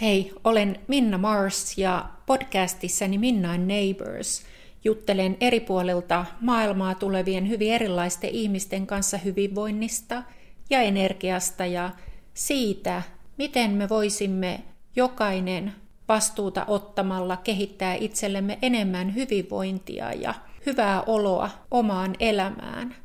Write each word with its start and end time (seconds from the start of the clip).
Hei, 0.00 0.32
olen 0.44 0.80
Minna 0.88 1.18
Mars 1.18 1.78
ja 1.78 2.04
podcastissani 2.26 3.18
Minna 3.18 3.52
and 3.52 3.66
Neighbors 3.66 4.42
juttelen 4.84 5.36
eri 5.40 5.60
puolilta 5.60 6.24
maailmaa 6.40 6.94
tulevien 6.94 7.48
hyvin 7.48 7.72
erilaisten 7.72 8.30
ihmisten 8.30 8.86
kanssa 8.86 9.18
hyvinvoinnista 9.18 10.22
ja 10.70 10.80
energiasta 10.80 11.66
ja 11.66 11.90
siitä, 12.34 13.02
miten 13.38 13.70
me 13.70 13.88
voisimme 13.88 14.60
jokainen 14.96 15.72
vastuuta 16.08 16.64
ottamalla 16.68 17.36
kehittää 17.36 17.94
itsellemme 17.94 18.58
enemmän 18.62 19.14
hyvinvointia 19.14 20.12
ja 20.12 20.34
hyvää 20.66 21.02
oloa 21.02 21.50
omaan 21.70 22.14
elämään. 22.20 22.96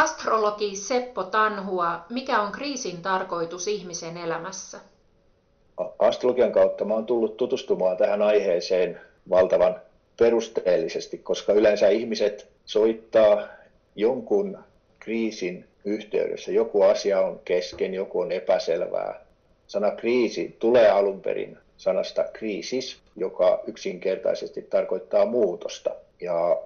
Astrologi 0.00 0.76
Seppo 0.76 1.22
Tanhua, 1.22 2.04
mikä 2.10 2.40
on 2.40 2.52
kriisin 2.52 3.02
tarkoitus 3.02 3.68
ihmisen 3.68 4.16
elämässä? 4.16 4.80
Astrologian 5.98 6.52
kautta 6.52 6.84
mä 6.84 6.94
oon 6.94 7.06
tullut 7.06 7.36
tutustumaan 7.36 7.96
tähän 7.96 8.22
aiheeseen 8.22 9.00
valtavan 9.30 9.80
perusteellisesti, 10.18 11.18
koska 11.18 11.52
yleensä 11.52 11.88
ihmiset 11.88 12.48
soittaa 12.64 13.48
jonkun 13.96 14.58
kriisin 14.98 15.64
yhteydessä. 15.84 16.52
Joku 16.52 16.82
asia 16.82 17.20
on 17.20 17.40
kesken, 17.44 17.94
joku 17.94 18.20
on 18.20 18.32
epäselvää. 18.32 19.24
Sana 19.66 19.90
kriisi 19.90 20.56
tulee 20.58 20.90
alun 20.90 21.20
perin 21.20 21.58
sanasta 21.76 22.24
kriisis, 22.32 22.98
joka 23.16 23.60
yksinkertaisesti 23.66 24.62
tarkoittaa 24.62 25.26
muutosta. 25.26 25.90
Ja 26.20 26.58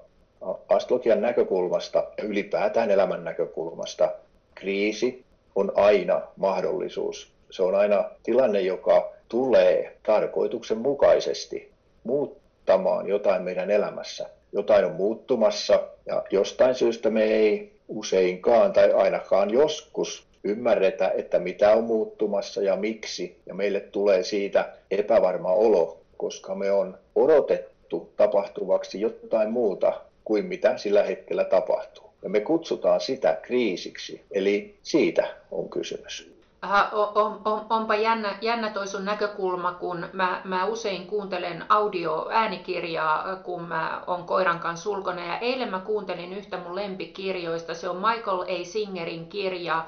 astrologian 0.69 1.21
näkökulmasta 1.21 2.05
ja 2.19 2.25
ylipäätään 2.25 2.91
elämän 2.91 3.25
näkökulmasta 3.25 4.13
kriisi 4.55 5.25
on 5.55 5.73
aina 5.75 6.23
mahdollisuus. 6.37 7.33
Se 7.51 7.63
on 7.63 7.75
aina 7.75 8.05
tilanne, 8.23 8.61
joka 8.61 9.13
tulee 9.29 9.97
tarkoituksenmukaisesti 10.03 11.71
muuttamaan 12.05 13.09
jotain 13.09 13.43
meidän 13.43 13.71
elämässä. 13.71 14.31
Jotain 14.53 14.85
on 14.85 14.93
muuttumassa 14.93 15.81
ja 16.07 16.23
jostain 16.31 16.75
syystä 16.75 17.11
me 17.11 17.23
ei 17.23 17.73
useinkaan 17.89 18.73
tai 18.73 18.93
ainakaan 18.93 19.51
joskus 19.51 20.27
ymmärretä, 20.45 21.13
että 21.17 21.39
mitä 21.39 21.73
on 21.73 21.85
muuttumassa 21.85 22.63
ja 22.63 22.77
miksi. 22.77 23.37
Ja 23.47 23.55
meille 23.55 23.81
tulee 23.81 24.23
siitä 24.23 24.73
epävarma 24.91 25.53
olo, 25.53 25.99
koska 26.17 26.55
me 26.55 26.73
on 26.73 26.99
odotettu 27.15 28.13
tapahtuvaksi 28.17 29.01
jotain 29.01 29.51
muuta 29.51 30.01
kuin 30.25 30.47
mitä 30.47 30.77
sillä 30.77 31.03
hetkellä 31.03 31.45
tapahtuu. 31.45 32.11
Ja 32.23 32.31
me 32.31 32.41
kutsutaan 32.41 33.01
sitä 33.01 33.39
kriisiksi, 33.43 34.25
eli 34.31 34.79
siitä 34.83 35.27
on 35.51 35.69
kysymys. 35.69 36.35
Aha, 36.65 36.89
on, 36.93 37.41
on, 37.45 37.67
onpa 37.71 37.95
jännä, 37.95 38.39
jännä 38.41 38.71
toi 38.71 38.87
sun 38.87 39.05
näkökulma, 39.05 39.73
kun 39.73 40.09
mä, 40.13 40.41
mä 40.45 40.65
usein 40.65 41.07
kuuntelen 41.07 41.65
audio-äänikirjaa, 41.69 43.37
kun 43.37 43.63
mä 43.63 44.03
oon 44.07 44.25
koiran 44.25 44.61
kanssa 44.61 44.91
ulkona. 44.91 45.27
Ja 45.27 45.39
eilen 45.39 45.71
mä 45.71 45.79
kuuntelin 45.81 46.33
yhtä 46.33 46.59
mun 46.59 46.77
lempikirjoista. 46.77 47.75
Se 47.75 47.89
on 47.89 47.97
Michael 47.97 48.41
A. 48.41 48.65
Singerin 48.65 49.27
kirja 49.27 49.85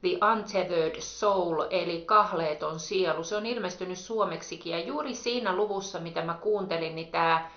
The 0.00 0.18
Untethered 0.32 1.00
Soul, 1.00 1.64
eli 1.70 2.02
kahleeton 2.06 2.80
sielu. 2.80 3.24
Se 3.24 3.36
on 3.36 3.46
ilmestynyt 3.46 3.98
suomeksikin. 3.98 4.72
Ja 4.72 4.78
juuri 4.78 5.14
siinä 5.14 5.56
luvussa, 5.56 5.98
mitä 5.98 6.22
mä 6.22 6.34
kuuntelin, 6.34 6.94
niin 6.94 7.08
tämä 7.08 7.50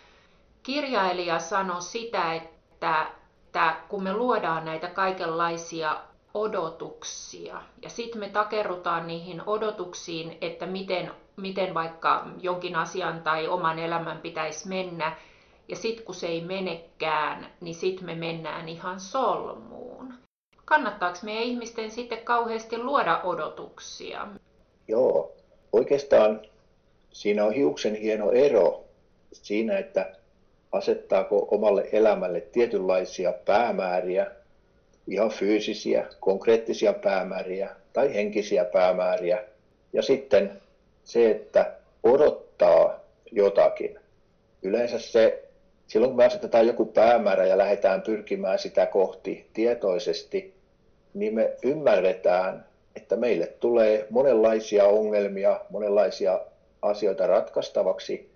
kirjailija 0.64 1.40
sanoi 1.40 1.82
sitä, 1.82 2.34
että, 2.34 3.06
että 3.46 3.76
kun 3.90 4.04
me 4.04 4.14
luodaan 4.14 4.66
näitä 4.66 4.88
kaikenlaisia 4.88 6.02
odotuksia 6.34 7.62
ja 7.82 7.90
sitten 7.90 8.20
me 8.20 8.30
takerrutaan 8.30 9.08
niihin 9.08 9.42
odotuksiin, 9.46 10.38
että 10.42 10.66
miten, 10.66 11.12
miten 11.38 11.74
vaikka 11.74 12.28
jonkin 12.42 12.76
asian 12.76 13.22
tai 13.22 13.48
oman 13.48 13.80
elämän 13.80 14.18
pitäisi 14.18 14.68
mennä, 14.68 15.18
ja 15.68 15.76
sitten 15.76 16.06
kun 16.06 16.16
se 16.16 16.28
ei 16.28 16.42
menekään, 16.42 17.52
niin 17.62 17.76
sitten 17.76 18.06
me 18.06 18.16
mennään 18.16 18.70
ihan 18.70 19.00
solmuun. 19.00 20.14
Kannattaako 20.66 21.18
meidän 21.24 21.44
ihmisten 21.44 21.92
sitten 21.92 22.22
kauheasti 22.24 22.78
luoda 22.78 23.22
odotuksia? 23.24 24.28
Joo, 24.88 25.32
oikeastaan 25.72 26.42
siinä 27.14 27.46
on 27.46 27.54
hiuksen 27.54 27.96
hieno 27.96 28.32
ero 28.32 28.84
siinä, 29.34 29.78
että 29.78 30.16
asettaako 30.72 31.48
omalle 31.52 31.90
elämälle 31.92 32.42
tietynlaisia 32.42 33.34
päämääriä, 33.46 34.32
ihan 35.08 35.30
fyysisiä, 35.30 36.06
konkreettisia 36.20 36.94
päämääriä 36.94 37.70
tai 37.94 38.14
henkisiä 38.14 38.66
päämääriä. 38.66 39.44
Ja 39.94 40.02
sitten 40.02 40.62
se, 41.04 41.32
että 41.32 41.74
odottaa 42.04 43.00
jotakin. 43.32 44.00
Yleensä 44.64 45.00
se, 45.00 45.44
silloin 45.88 46.10
kun 46.10 46.18
me 46.18 46.26
asetetaan 46.26 46.68
joku 46.68 46.86
päämäärä 46.86 47.46
ja 47.46 47.58
lähdetään 47.58 48.02
pyrkimään 48.02 48.60
sitä 48.60 48.86
kohti 48.86 49.50
tietoisesti, 49.54 50.54
niin 51.14 51.36
me 51.36 51.54
ymmärretään, 51.64 52.66
että 52.96 53.16
meille 53.16 53.48
tulee 53.48 54.08
monenlaisia 54.10 54.86
ongelmia, 54.86 55.60
monenlaisia 55.70 56.40
asioita 56.82 57.28
ratkaistavaksi, 57.28 58.31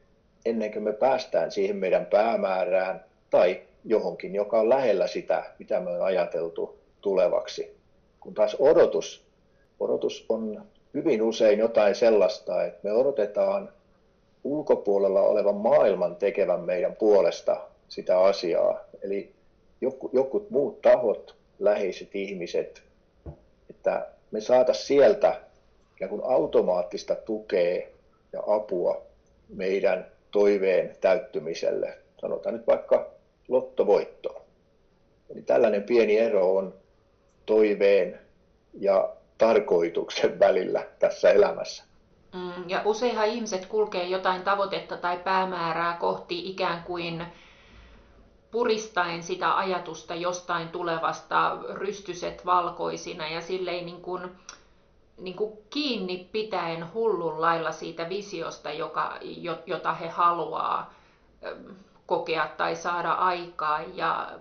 ennen 0.45 0.71
kuin 0.71 0.83
me 0.83 0.93
päästään 0.93 1.51
siihen 1.51 1.75
meidän 1.75 2.05
päämäärään 2.05 3.05
tai 3.29 3.61
johonkin, 3.85 4.35
joka 4.35 4.59
on 4.59 4.69
lähellä 4.69 5.07
sitä, 5.07 5.43
mitä 5.59 5.79
me 5.79 5.91
on 5.91 6.01
ajateltu 6.01 6.79
tulevaksi. 7.01 7.77
Kun 8.19 8.33
taas 8.33 8.55
odotus, 8.59 9.25
odotus 9.79 10.25
on 10.29 10.65
hyvin 10.93 11.21
usein 11.21 11.59
jotain 11.59 11.95
sellaista, 11.95 12.63
että 12.63 12.79
me 12.83 12.93
odotetaan 12.93 13.69
ulkopuolella 14.43 15.21
olevan 15.21 15.55
maailman 15.55 16.15
tekevän 16.15 16.59
meidän 16.59 16.95
puolesta 16.95 17.61
sitä 17.89 18.19
asiaa. 18.19 18.79
Eli 19.01 19.31
joku, 19.81 20.09
jokut 20.13 20.49
muut 20.49 20.81
tahot, 20.81 21.35
läheiset 21.59 22.15
ihmiset, 22.15 22.83
että 23.69 24.07
me 24.31 24.41
saataisiin 24.41 24.87
sieltä 24.87 25.41
ikään 25.95 26.09
kuin 26.09 26.21
automaattista 26.23 27.15
tukea 27.15 27.87
ja 28.33 28.43
apua 28.47 29.01
meidän 29.49 30.14
toiveen 30.35 30.95
täyttymiselle. 31.01 31.97
Sanotaan 32.21 32.55
nyt 32.55 32.67
vaikka 32.67 33.09
lottovoittoon. 33.47 34.41
Eli 35.29 35.41
tällainen 35.41 35.83
pieni 35.83 36.17
ero 36.17 36.55
on 36.55 36.73
toiveen 37.45 38.19
ja 38.73 39.09
tarkoituksen 39.37 40.39
välillä 40.39 40.83
tässä 40.99 41.31
elämässä. 41.31 41.83
Mm, 42.33 42.69
ja 42.69 42.81
useinhan 42.85 43.27
ihmiset 43.27 43.65
kulkee 43.65 44.03
jotain 44.03 44.41
tavoitetta 44.41 44.97
tai 44.97 45.17
päämäärää 45.17 45.97
kohti 45.99 46.49
ikään 46.49 46.83
kuin 46.83 47.25
puristaen 48.51 49.23
sitä 49.23 49.57
ajatusta 49.57 50.15
jostain 50.15 50.69
tulevasta 50.69 51.57
rystyset 51.73 52.45
valkoisina 52.45 53.27
ja 53.29 53.41
silleen 53.41 53.85
niin 53.85 54.01
kuin, 54.01 54.21
niin 55.17 55.35
kuin 55.35 55.53
kiinni 55.69 56.29
pitäen 56.31 56.93
hullun 56.93 57.41
lailla 57.41 57.71
siitä 57.71 58.09
visiosta, 58.09 58.71
joka, 58.71 59.19
jota 59.65 59.93
he 59.93 60.07
haluaa 60.07 60.93
kokea 62.05 62.49
tai 62.57 62.75
saada 62.75 63.11
aikaa. 63.11 63.81
Ja 63.81 64.31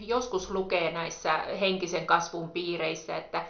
joskus 0.00 0.50
lukee 0.50 0.92
näissä 0.92 1.38
henkisen 1.38 2.06
kasvun 2.06 2.50
piireissä, 2.50 3.16
että 3.16 3.46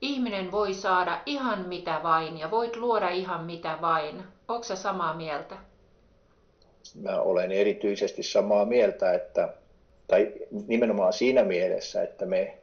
ihminen 0.00 0.52
voi 0.52 0.74
saada 0.74 1.20
ihan 1.26 1.68
mitä 1.68 2.00
vain 2.02 2.38
ja 2.38 2.50
voit 2.50 2.76
luoda 2.76 3.08
ihan 3.08 3.44
mitä 3.44 3.78
vain. 3.80 4.22
Onko 4.48 4.64
samaa 4.64 5.14
mieltä? 5.14 5.56
Mä 6.94 7.20
olen 7.20 7.52
erityisesti 7.52 8.22
samaa 8.22 8.64
mieltä, 8.64 9.14
että, 9.14 9.54
tai 10.08 10.32
nimenomaan 10.66 11.12
siinä 11.12 11.44
mielessä, 11.44 12.02
että 12.02 12.26
me 12.26 12.58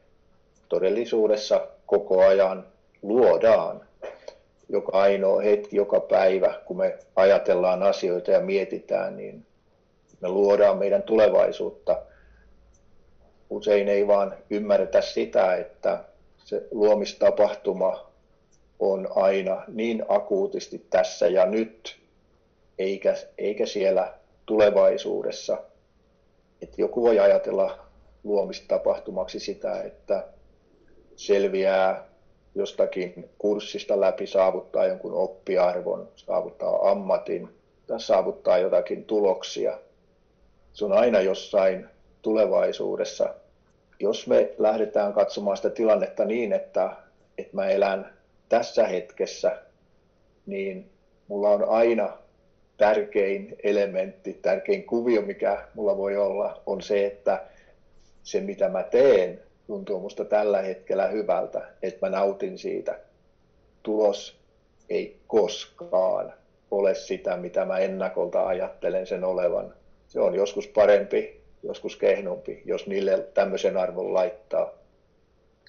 todellisuudessa 0.69 1.67
koko 1.85 2.21
ajan 2.25 2.65
luodaan 3.03 3.81
joka 4.69 4.97
ainoa 4.97 5.41
hetki, 5.41 5.75
joka 5.75 5.99
päivä, 5.99 6.61
kun 6.65 6.77
me 6.77 6.97
ajatellaan 7.15 7.83
asioita 7.83 8.31
ja 8.31 8.39
mietitään, 8.39 9.17
niin 9.17 9.45
me 10.21 10.29
luodaan 10.29 10.77
meidän 10.77 11.03
tulevaisuutta. 11.03 12.01
Usein 13.49 13.87
ei 13.87 14.07
vaan 14.07 14.37
ymmärretä 14.49 15.01
sitä, 15.01 15.55
että 15.55 16.03
se 16.45 16.67
luomistapahtuma 16.71 18.11
on 18.79 19.07
aina 19.15 19.63
niin 19.67 20.05
akuutisti 20.07 20.85
tässä 20.89 21.27
ja 21.27 21.45
nyt, 21.45 21.99
eikä, 22.79 23.15
eikä 23.37 23.65
siellä 23.65 24.13
tulevaisuudessa. 24.45 25.57
Että 26.61 26.81
joku 26.81 27.01
voi 27.01 27.19
ajatella 27.19 27.79
luomistapahtumaksi 28.23 29.39
sitä, 29.39 29.81
että 29.81 30.27
selviää 31.15 32.12
jostakin 32.55 33.29
kurssista 33.37 33.99
läpi, 33.99 34.27
saavuttaa 34.27 34.85
jonkun 34.85 35.13
oppiarvon, 35.13 36.09
saavuttaa 36.15 36.91
ammatin 36.91 37.49
tai 37.87 37.99
saavuttaa 37.99 38.57
jotakin 38.57 39.05
tuloksia. 39.05 39.79
Se 40.73 40.85
on 40.85 40.93
aina 40.93 41.21
jossain 41.21 41.85
tulevaisuudessa 42.21 43.33
jos 44.03 44.27
me 44.27 44.53
lähdetään 44.57 45.13
katsomaan 45.13 45.57
sitä 45.57 45.69
tilannetta 45.69 46.25
niin, 46.25 46.53
että, 46.53 46.95
että 47.37 47.55
mä 47.55 47.69
elän 47.69 48.13
tässä 48.49 48.87
hetkessä, 48.87 49.57
niin 50.45 50.89
mulla 51.27 51.49
on 51.49 51.69
aina 51.69 52.17
tärkein 52.77 53.55
elementti, 53.63 54.33
tärkein 54.33 54.83
kuvio, 54.83 55.21
mikä 55.21 55.67
mulla 55.73 55.97
voi 55.97 56.17
olla, 56.17 56.61
on 56.65 56.81
se, 56.81 57.05
että 57.05 57.43
se 58.23 58.41
mitä 58.41 58.69
mä 58.69 58.83
teen 58.83 59.41
tuntuu 59.67 59.99
musta 59.99 60.25
tällä 60.25 60.61
hetkellä 60.61 61.07
hyvältä, 61.07 61.67
että 61.81 61.99
mä 62.01 62.17
nautin 62.17 62.57
siitä. 62.57 62.99
Tulos 63.83 64.37
ei 64.89 65.19
koskaan 65.27 66.33
ole 66.71 66.95
sitä, 66.95 67.37
mitä 67.37 67.65
mä 67.65 67.77
ennakolta 67.77 68.47
ajattelen 68.47 69.07
sen 69.07 69.23
olevan. 69.23 69.73
Se 70.07 70.19
on 70.19 70.35
joskus 70.35 70.67
parempi, 70.67 71.41
joskus 71.63 71.95
kehnompi, 71.95 72.61
jos 72.65 72.87
niille 72.87 73.27
tämmöisen 73.33 73.77
arvon 73.77 74.13
laittaa. 74.13 74.71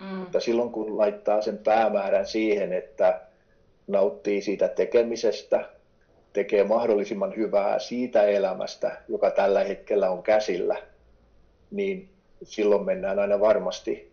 Mm. 0.00 0.06
Mutta 0.06 0.40
silloin 0.40 0.70
kun 0.70 0.98
laittaa 0.98 1.42
sen 1.42 1.58
päämäärän 1.58 2.26
siihen, 2.26 2.72
että 2.72 3.20
nauttii 3.86 4.42
siitä 4.42 4.68
tekemisestä, 4.68 5.68
tekee 6.32 6.64
mahdollisimman 6.64 7.36
hyvää 7.36 7.78
siitä 7.78 8.22
elämästä, 8.22 8.96
joka 9.08 9.30
tällä 9.30 9.64
hetkellä 9.64 10.10
on 10.10 10.22
käsillä, 10.22 10.76
niin 11.70 12.08
silloin 12.44 12.84
mennään 12.84 13.18
aina 13.18 13.40
varmasti 13.40 14.12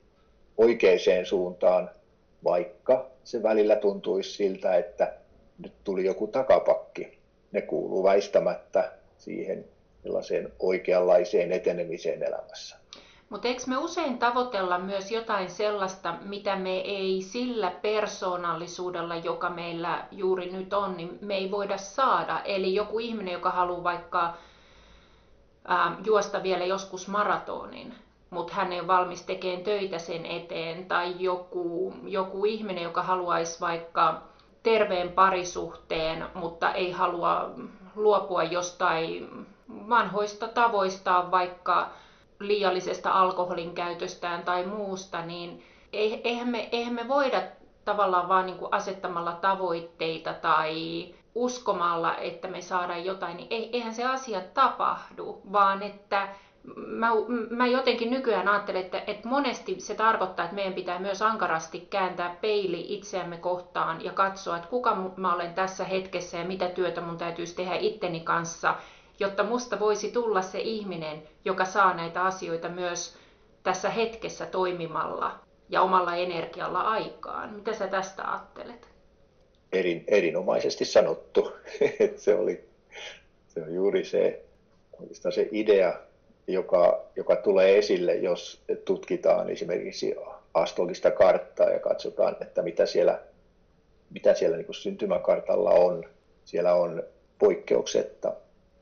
oikeaan 0.58 1.26
suuntaan, 1.26 1.90
vaikka 2.44 3.06
se 3.24 3.44
välillä 3.44 3.76
tuntuisi 3.76 4.32
siltä, 4.32 4.76
että 4.76 5.14
nyt 5.60 5.74
tuli 5.84 6.06
joku 6.06 6.28
takapakki. 6.28 7.18
Ne 7.52 7.62
kuuluu 7.62 8.04
väistämättä 8.04 8.92
siihen 9.18 9.66
sellaiseen 10.04 10.54
oikeanlaiseen 10.60 11.52
etenemiseen 11.52 12.24
elämässä. 12.24 12.78
Mutta 13.30 13.48
eikö 13.48 13.62
me 13.68 13.78
usein 13.78 14.18
tavoitella 14.18 14.80
myös 14.80 15.12
jotain 15.12 15.50
sellaista, 15.50 16.16
mitä 16.26 16.56
me 16.56 16.80
ei 16.80 17.22
sillä 17.22 17.72
persoonallisuudella, 17.82 19.16
joka 19.16 19.50
meillä 19.50 20.06
juuri 20.12 20.52
nyt 20.52 20.74
on, 20.74 20.98
niin 20.98 21.18
me 21.22 21.36
ei 21.36 21.52
voida 21.52 21.78
saada. 21.78 22.42
Eli 22.46 22.76
joku 22.76 23.00
ihminen, 23.00 23.34
joka 23.34 23.50
haluaa 23.50 23.84
vaikka 23.84 24.34
ää, 25.68 25.98
juosta 26.06 26.44
vielä 26.44 26.66
joskus 26.66 27.08
maratonin, 27.08 27.94
mutta 28.32 28.54
hän 28.54 28.74
ei 28.74 28.80
ole 28.80 28.88
valmis 28.88 29.24
tekemään 29.24 29.64
töitä 29.64 30.00
sen 30.00 30.26
eteen. 30.26 30.86
Tai 30.86 31.16
joku, 31.20 31.94
joku 32.04 32.46
ihminen, 32.46 32.84
joka 32.84 33.04
haluaisi 33.04 33.62
vaikka 33.62 34.22
terveen 34.64 35.12
parisuhteen, 35.12 36.26
mutta 36.34 36.74
ei 36.74 36.92
halua 36.92 37.50
luopua 37.96 38.44
jostain 38.44 39.48
vanhoista 39.90 40.48
tavoistaan, 40.48 41.32
vaikka 41.32 41.90
liiallisesta 42.40 43.12
alkoholin 43.12 43.74
käytöstään 43.74 44.44
tai 44.44 44.66
muusta, 44.66 45.22
niin 45.22 45.64
eihän 45.94 46.48
me, 46.48 46.70
eihän 46.72 46.94
me 46.94 47.08
voida 47.08 47.42
tavallaan 47.86 48.30
vaan 48.30 48.46
niin 48.46 48.58
kuin 48.58 48.74
asettamalla 48.74 49.34
tavoitteita 49.34 50.34
tai 50.34 50.76
uskomalla, 51.36 52.16
että 52.16 52.48
me 52.48 52.62
saadaan 52.62 53.06
jotain, 53.06 53.38
niin 53.38 53.48
eihän 53.74 53.94
se 53.94 54.06
asia 54.06 54.42
tapahdu, 54.54 55.42
vaan 55.52 55.84
että 55.84 56.28
mä, 56.76 57.08
mä 57.50 57.68
jotenkin 57.68 58.10
nykyään 58.10 58.48
ajattelen, 58.48 58.82
että, 58.82 59.04
että 59.08 59.28
monesti 59.28 59.80
se 59.80 59.96
tarkoittaa, 59.96 60.46
että 60.46 60.56
meidän 60.56 60.74
pitää 60.74 61.00
myös 61.00 61.22
ankarasti 61.22 61.88
kääntää 61.90 62.38
peili 62.42 62.86
itseämme 62.94 63.38
kohtaan 63.38 64.04
ja 64.04 64.12
katsoa, 64.12 64.56
että 64.58 64.70
kuka 64.70 65.12
mä 65.18 65.36
olen 65.36 65.54
tässä 65.54 65.86
hetkessä 65.86 66.38
ja 66.38 66.46
mitä 66.46 66.70
työtä 66.70 67.02
mun 67.02 67.18
täytyisi 67.18 67.56
tehdä 67.56 67.76
itteni 67.76 68.20
kanssa, 68.20 68.76
jotta 69.20 69.44
musta 69.44 69.80
voisi 69.80 70.12
tulla 70.12 70.42
se 70.42 70.60
ihminen, 70.60 71.24
joka 71.46 71.66
saa 71.66 71.94
näitä 71.94 72.24
asioita 72.24 72.70
myös 72.70 73.18
tässä 73.64 73.90
hetkessä 73.90 74.46
toimimalla 74.46 75.40
ja 75.70 75.82
omalla 75.82 76.16
energialla 76.16 76.82
aikaan. 76.82 77.54
Mitä 77.54 77.74
sä 77.74 77.88
tästä 77.88 78.24
ajattelet? 78.32 78.90
Erin, 79.72 80.04
erinomaisesti 80.08 80.86
sanottu. 80.86 81.52
se, 82.16 82.36
oli, 82.36 82.64
se 83.48 83.62
on 83.64 83.74
juuri 83.74 84.06
se, 84.06 84.46
se 85.30 85.50
idea, 85.52 85.94
joka, 86.48 87.06
joka 87.16 87.36
tulee 87.36 87.78
esille, 87.78 88.16
jos 88.16 88.64
tutkitaan 88.86 89.50
esimerkiksi 89.50 90.16
astrologista 90.54 91.12
karttaa 91.12 91.70
ja 91.70 91.80
katsotaan, 91.80 92.36
että 92.42 92.62
mitä 92.62 92.86
siellä, 92.86 93.20
mitä 94.10 94.34
siellä 94.34 94.58
niin 94.58 94.74
syntymäkartalla 94.74 95.70
on. 95.72 96.06
Siellä 96.46 96.74
on 96.74 97.04
poikkeuksetta 97.40 98.34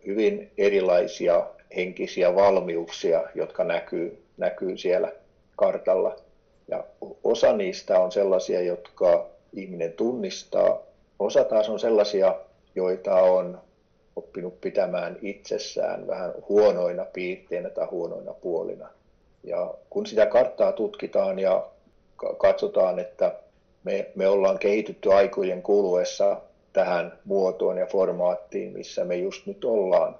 hyvin 0.06 0.52
erilaisia 0.58 1.46
henkisiä 1.76 2.36
valmiuksia, 2.36 3.24
jotka 3.36 3.64
näkyy, 3.64 4.24
näkyy 4.38 4.78
siellä 4.78 5.12
kartalla. 5.56 6.16
Ja 6.68 6.84
osa 7.24 7.54
niistä 7.54 8.00
on 8.00 8.12
sellaisia, 8.12 8.62
jotka 8.62 9.28
ihminen 9.54 9.94
tunnistaa. 9.94 10.80
Osa 11.20 11.44
taas 11.44 11.70
on 11.70 11.80
sellaisia, 11.80 12.36
joita 12.76 13.16
on 13.16 13.62
oppinut 14.20 14.62
pitämään 14.62 15.18
itsessään 15.22 16.08
vähän 16.08 16.34
huonoina 16.50 17.06
piirteinä 17.06 17.70
tai 17.70 17.86
huonoina 17.86 18.34
puolina. 18.34 18.90
Ja 19.44 19.74
kun 19.90 20.06
sitä 20.06 20.26
karttaa 20.26 20.72
tutkitaan 20.72 21.40
ja 21.40 21.68
katsotaan, 22.38 23.00
että 23.00 23.36
me, 23.84 24.12
me 24.16 24.28
ollaan 24.28 24.60
kehitytty 24.60 25.14
aikojen 25.14 25.62
kuluessa 25.62 26.42
tähän 26.74 27.20
muotoon 27.26 27.78
ja 27.78 27.86
formaattiin, 27.86 28.74
missä 28.74 29.06
me 29.06 29.16
just 29.16 29.46
nyt 29.46 29.66
ollaan, 29.66 30.16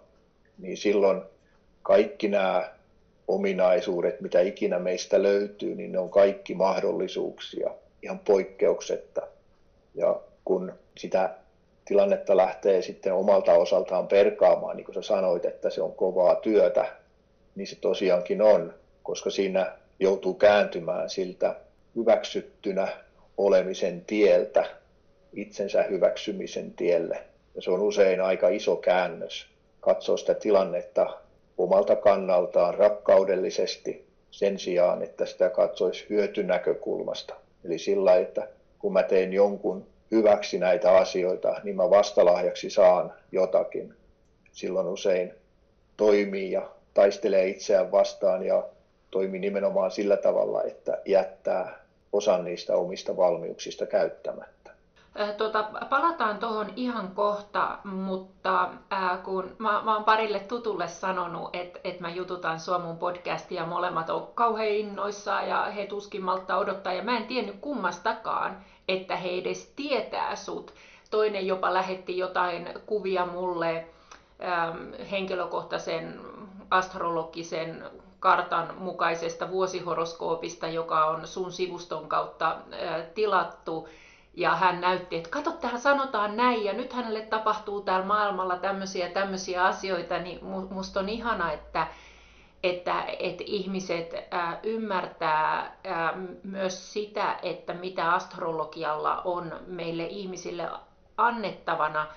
niin 0.58 0.78
silloin 0.78 1.22
kaikki 1.84 2.28
nämä 2.28 2.72
ominaisuudet, 3.28 4.22
mitä 4.22 4.42
ikinä 4.42 4.80
meistä 4.80 5.24
löytyy, 5.24 5.76
niin 5.76 5.92
ne 5.92 6.00
on 6.00 6.10
kaikki 6.10 6.56
mahdollisuuksia 6.56 7.70
ihan 8.04 8.20
poikkeuksetta. 8.20 9.22
Ja 9.96 10.20
kun 10.46 10.74
sitä 10.98 11.36
tilannetta 11.90 12.38
lähtee 12.38 12.82
sitten 12.82 13.14
omalta 13.14 13.54
osaltaan 13.54 14.08
perkaamaan, 14.08 14.78
niin 14.78 14.86
kuin 14.86 14.96
sä 14.96 15.02
sanoit, 15.02 15.46
että 15.46 15.70
se 15.70 15.82
on 15.82 15.94
kovaa 15.94 16.36
työtä, 16.36 16.86
niin 17.56 17.68
se 17.68 17.76
tosiaankin 17.76 18.42
on, 18.42 18.74
koska 19.04 19.30
siinä 19.30 19.72
joutuu 20.00 20.34
kääntymään 20.34 21.10
siltä 21.10 21.56
hyväksyttynä 21.96 22.88
olemisen 23.38 24.04
tieltä 24.08 24.66
itsensä 25.34 25.84
hyväksymisen 25.84 26.72
tielle. 26.72 27.24
Ja 27.56 27.62
se 27.62 27.72
on 27.72 27.82
usein 27.82 28.22
aika 28.22 28.50
iso 28.50 28.76
käännös 28.76 29.48
katsoa 29.80 30.18
sitä 30.18 30.34
tilannetta 30.34 31.14
omalta 31.58 31.96
kannaltaan 31.96 32.74
rakkaudellisesti 32.74 34.08
sen 34.32 34.60
sijaan, 34.60 35.04
että 35.04 35.26
sitä 35.26 35.50
katsoisi 35.50 36.06
hyötynäkökulmasta. 36.10 37.36
Eli 37.66 37.78
sillä, 37.78 38.16
että 38.16 38.48
kun 38.80 38.94
mä 38.94 39.04
teen 39.04 39.34
jonkun 39.34 39.86
hyväksi 40.12 40.60
näitä 40.60 40.92
asioita, 40.92 41.56
niin 41.64 41.76
mä 41.76 41.90
vastalahjaksi 41.90 42.70
saan 42.70 43.14
jotakin. 43.32 43.96
Silloin 44.52 44.88
usein 44.88 45.34
toimii 45.98 46.52
ja 46.52 46.70
taistelee 46.94 47.48
itseään 47.48 47.92
vastaan 47.92 48.44
ja 48.44 48.64
toimii 49.12 49.40
nimenomaan 49.40 49.92
sillä 49.92 50.18
tavalla, 50.18 50.64
että 50.64 51.02
jättää 51.06 51.80
osan 52.12 52.44
niistä 52.44 52.76
omista 52.76 53.18
valmiuksista 53.18 53.86
käyttämättä. 53.86 54.60
Tuota, 55.38 55.70
palataan 55.90 56.38
tuohon 56.40 56.74
ihan 56.76 57.12
kohta, 57.12 57.78
mutta 57.84 58.70
ää, 58.90 59.18
kun 59.18 59.56
mä, 59.58 59.82
mä 59.86 59.96
oon 59.96 60.04
parille 60.04 60.40
tutulle 60.40 60.88
sanonut, 60.88 61.56
että 61.56 61.80
et 61.84 62.00
mä 62.00 62.10
jututan 62.10 62.60
sua 62.60 62.80
mun 62.80 62.98
podcastia, 62.98 63.66
molemmat 63.66 64.10
on 64.10 64.28
kauhean 64.36 64.68
innoissaan 64.68 65.50
ja 65.50 65.64
he 65.64 65.86
tuskin 65.86 66.24
malttaa 66.24 66.58
odottaa. 66.58 66.94
Ja 66.94 67.04
mä 67.04 67.18
en 67.18 67.26
tiennyt 67.26 67.56
kummastakaan, 67.62 68.58
että 68.90 69.16
he 69.16 69.30
edes 69.30 69.74
tietää 69.76 70.36
sut. 70.36 70.74
Toinen 71.12 71.48
jopa 71.48 71.74
lähetti 71.74 72.18
jotain 72.18 72.70
kuvia 72.86 73.26
mulle 73.26 73.88
äm, 74.42 74.94
henkilökohtaisen 75.12 76.20
astrologisen 76.72 77.84
kartan 78.20 78.74
mukaisesta 78.78 79.50
vuosihoroskoopista, 79.50 80.68
joka 80.68 81.06
on 81.06 81.28
sun 81.28 81.52
sivuston 81.52 82.08
kautta 82.10 82.50
ä, 82.50 83.02
tilattu. 83.16 83.88
Ja 84.34 84.56
hän 84.56 84.82
näytti, 84.82 85.16
että 85.16 85.30
kato, 85.30 85.52
tähän 85.52 85.82
sanotaan 85.82 86.38
näin 86.38 86.64
ja 86.64 86.74
nyt 86.74 86.94
hänelle 86.94 87.22
tapahtuu 87.22 87.82
täällä 87.82 88.06
maailmalla 88.06 88.58
tämmöisiä 88.58 89.10
tämmöisiä 89.10 89.66
asioita, 89.66 90.20
niin 90.20 90.40
musta 90.70 91.00
on 91.00 91.10
ihana, 91.10 91.52
että, 91.52 91.88
että, 92.64 93.04
että 93.20 93.44
ihmiset 93.48 94.14
ää, 94.32 94.60
ymmärtää 94.64 95.78
ää, 95.84 96.18
myös 96.44 96.94
sitä, 96.94 97.40
että 97.44 97.74
mitä 97.74 98.14
astrologialla 98.14 99.22
on 99.22 99.60
meille 99.68 100.06
ihmisille 100.06 100.70
annettavana. 101.18 102.08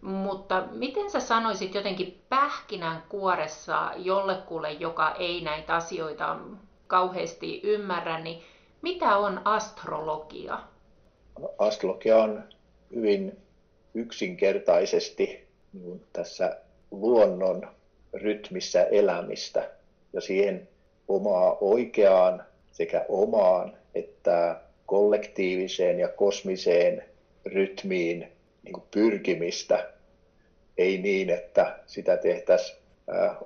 Mutta 0.00 0.64
miten 0.70 1.10
sä 1.10 1.20
sanoisit 1.20 1.74
jotenkin 1.74 2.22
pähkinän 2.28 3.02
kuoressa 3.08 3.90
jollekulle, 3.96 4.72
joka 4.72 5.10
ei 5.18 5.40
näitä 5.40 5.74
asioita 5.74 6.38
kauheasti 6.86 7.60
ymmärrä, 7.64 8.20
niin 8.20 8.42
mitä 8.82 9.16
on 9.16 9.40
astrologia? 9.44 10.58
Astrologia 11.58 12.16
on 12.16 12.44
hyvin 12.94 13.38
yksinkertaisesti 13.94 15.48
niin 15.72 16.06
tässä 16.12 16.60
luonnon 16.90 17.68
rytmissä 18.14 18.84
elämistä 18.84 19.70
ja 20.14 20.20
siihen 20.20 20.68
omaa 21.08 21.58
oikeaan 21.60 22.44
sekä 22.72 23.04
omaan 23.08 23.76
että 23.94 24.60
kollektiiviseen 24.86 25.98
ja 25.98 26.08
kosmiseen 26.08 27.04
rytmiin 27.46 28.28
niin 28.62 28.82
pyrkimistä. 28.90 29.90
Ei 30.78 30.98
niin, 30.98 31.30
että 31.30 31.78
sitä 31.86 32.16
tehtäisiin 32.16 32.78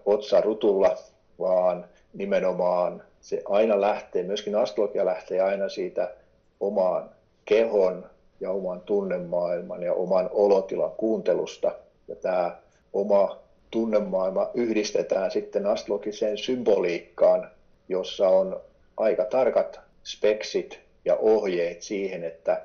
otsarutulla, 0.04 0.96
vaan 1.38 1.84
nimenomaan 2.14 3.02
se 3.20 3.42
aina 3.44 3.80
lähtee, 3.80 4.22
myöskin 4.22 4.54
astrologia 4.54 5.04
lähtee 5.04 5.40
aina 5.40 5.68
siitä 5.68 6.14
omaan 6.60 7.10
kehon 7.44 8.06
ja 8.40 8.50
oman 8.50 8.80
tunnemaailman 8.80 9.82
ja 9.82 9.94
oman 9.94 10.30
olotilan 10.32 10.92
kuuntelusta. 10.96 11.72
Ja 12.08 12.16
tämä 12.16 12.56
oma 12.92 13.38
tunnemaailma 13.70 14.50
yhdistetään 14.54 15.30
sitten 15.30 15.66
astrologiseen 15.66 16.38
symboliikkaan, 16.38 17.50
jossa 17.88 18.28
on 18.28 18.60
aika 18.96 19.24
tarkat 19.24 19.80
speksit 20.04 20.80
ja 21.04 21.16
ohjeet 21.16 21.82
siihen, 21.82 22.24
että 22.24 22.62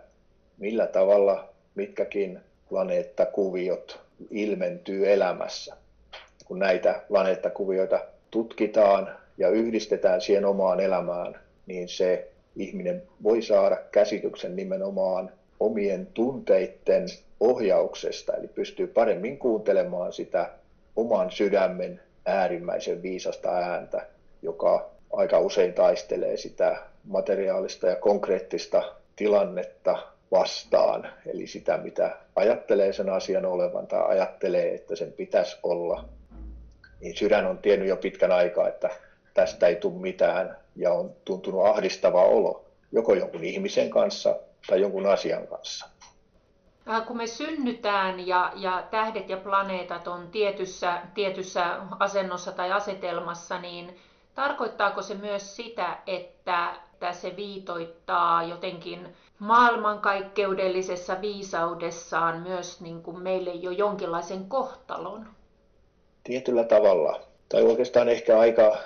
millä 0.57 0.87
tavalla 0.87 1.49
mitkäkin 1.75 2.39
planeettakuviot 2.69 3.99
ilmentyy 4.31 5.11
elämässä. 5.11 5.77
Kun 6.45 6.59
näitä 6.59 7.01
planeettakuvioita 7.07 7.99
tutkitaan 8.31 9.09
ja 9.37 9.49
yhdistetään 9.49 10.21
siihen 10.21 10.45
omaan 10.45 10.79
elämään, 10.79 11.39
niin 11.65 11.89
se 11.89 12.27
ihminen 12.55 13.03
voi 13.23 13.41
saada 13.41 13.77
käsityksen 13.91 14.55
nimenomaan 14.55 15.31
omien 15.59 16.07
tunteiden 16.13 17.05
ohjauksesta, 17.39 18.33
eli 18.33 18.47
pystyy 18.47 18.87
paremmin 18.87 19.37
kuuntelemaan 19.37 20.13
sitä 20.13 20.49
oman 20.95 21.31
sydämen 21.31 22.01
äärimmäisen 22.25 23.01
viisasta 23.01 23.49
ääntä, 23.49 24.07
joka 24.41 24.89
aika 25.13 25.39
usein 25.39 25.73
taistelee 25.73 26.37
sitä 26.37 26.77
materiaalista 27.03 27.87
ja 27.87 27.95
konkreettista 27.95 28.83
tilannetta 29.15 29.97
vastaan, 30.31 31.09
eli 31.25 31.47
sitä, 31.47 31.77
mitä 31.77 32.17
ajattelee 32.35 32.93
sen 32.93 33.09
asian 33.09 33.45
olevan 33.45 33.87
tai 33.87 34.01
ajattelee, 34.07 34.73
että 34.73 34.95
sen 34.95 35.11
pitäisi 35.11 35.57
olla, 35.63 36.05
niin 37.01 37.15
sydän 37.15 37.45
on 37.47 37.57
tiennyt 37.57 37.89
jo 37.89 37.97
pitkän 37.97 38.31
aikaa, 38.31 38.67
että 38.67 38.89
tästä 39.33 39.67
ei 39.67 39.75
tule 39.75 40.01
mitään 40.01 40.57
ja 40.75 40.91
on 40.91 41.15
tuntunut 41.25 41.65
ahdistava 41.65 42.23
olo, 42.23 42.65
joko 42.91 43.13
jonkun 43.13 43.43
ihmisen 43.43 43.89
kanssa 43.89 44.35
tai 44.67 44.81
jonkun 44.81 45.05
asian 45.05 45.47
kanssa. 45.47 45.89
Kun 47.07 47.17
me 47.17 47.27
synnytään 47.27 48.27
ja, 48.27 48.51
ja 48.55 48.83
tähdet 48.91 49.29
ja 49.29 49.37
planeetat 49.37 50.07
on 50.07 50.27
tietyssä, 50.31 51.01
tietyssä 51.13 51.77
asennossa 51.99 52.51
tai 52.51 52.71
asetelmassa, 52.71 53.59
niin 53.59 53.97
tarkoittaako 54.35 55.01
se 55.01 55.15
myös 55.15 55.55
sitä, 55.55 55.97
että, 56.07 56.75
että 56.93 57.11
se 57.13 57.35
viitoittaa 57.35 58.43
jotenkin 58.43 59.07
maailmankaikkeudellisessa 59.39 61.21
viisaudessaan 61.21 62.41
myös 62.41 62.81
niin 62.81 63.03
kuin 63.03 63.19
meille 63.19 63.51
jo 63.51 63.71
jonkinlaisen 63.71 64.45
kohtalon? 64.45 65.27
Tietyllä 66.23 66.63
tavalla, 66.63 67.19
tai 67.49 67.63
oikeastaan 67.63 68.09
ehkä 68.09 68.39
aika 68.39 68.77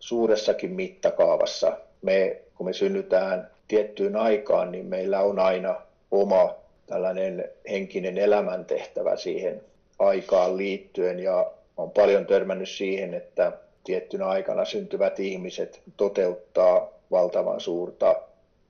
suuressakin 0.00 0.70
mittakaavassa. 0.70 1.76
Me, 2.02 2.42
kun 2.54 2.66
me 2.66 2.72
synnytään 2.72 3.50
tiettyyn 3.68 4.16
aikaan, 4.16 4.72
niin 4.72 4.86
meillä 4.86 5.20
on 5.20 5.38
aina 5.38 5.74
oma 6.10 6.63
tällainen 6.86 7.48
henkinen 7.70 8.18
elämäntehtävä 8.18 9.16
siihen 9.16 9.60
aikaan 9.98 10.56
liittyen 10.56 11.18
ja 11.18 11.50
on 11.76 11.90
paljon 11.90 12.26
törmännyt 12.26 12.68
siihen, 12.68 13.14
että 13.14 13.52
tiettynä 13.84 14.26
aikana 14.26 14.64
syntyvät 14.64 15.20
ihmiset 15.20 15.80
toteuttaa 15.96 16.88
valtavan 17.10 17.60
suurta 17.60 18.16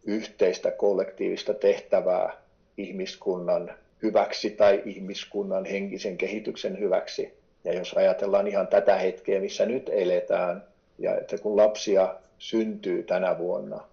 yhteistä 0.04 0.70
kollektiivista 0.70 1.54
tehtävää 1.54 2.36
ihmiskunnan 2.76 3.74
hyväksi 4.02 4.50
tai 4.50 4.82
ihmiskunnan 4.84 5.64
henkisen 5.64 6.16
kehityksen 6.16 6.78
hyväksi. 6.78 7.34
Ja 7.64 7.74
jos 7.74 7.94
ajatellaan 7.94 8.48
ihan 8.48 8.66
tätä 8.66 8.96
hetkeä, 8.96 9.40
missä 9.40 9.66
nyt 9.66 9.90
eletään, 9.92 10.64
ja 10.98 11.16
että 11.16 11.38
kun 11.38 11.56
lapsia 11.56 12.14
syntyy 12.38 13.02
tänä 13.02 13.38
vuonna, 13.38 13.84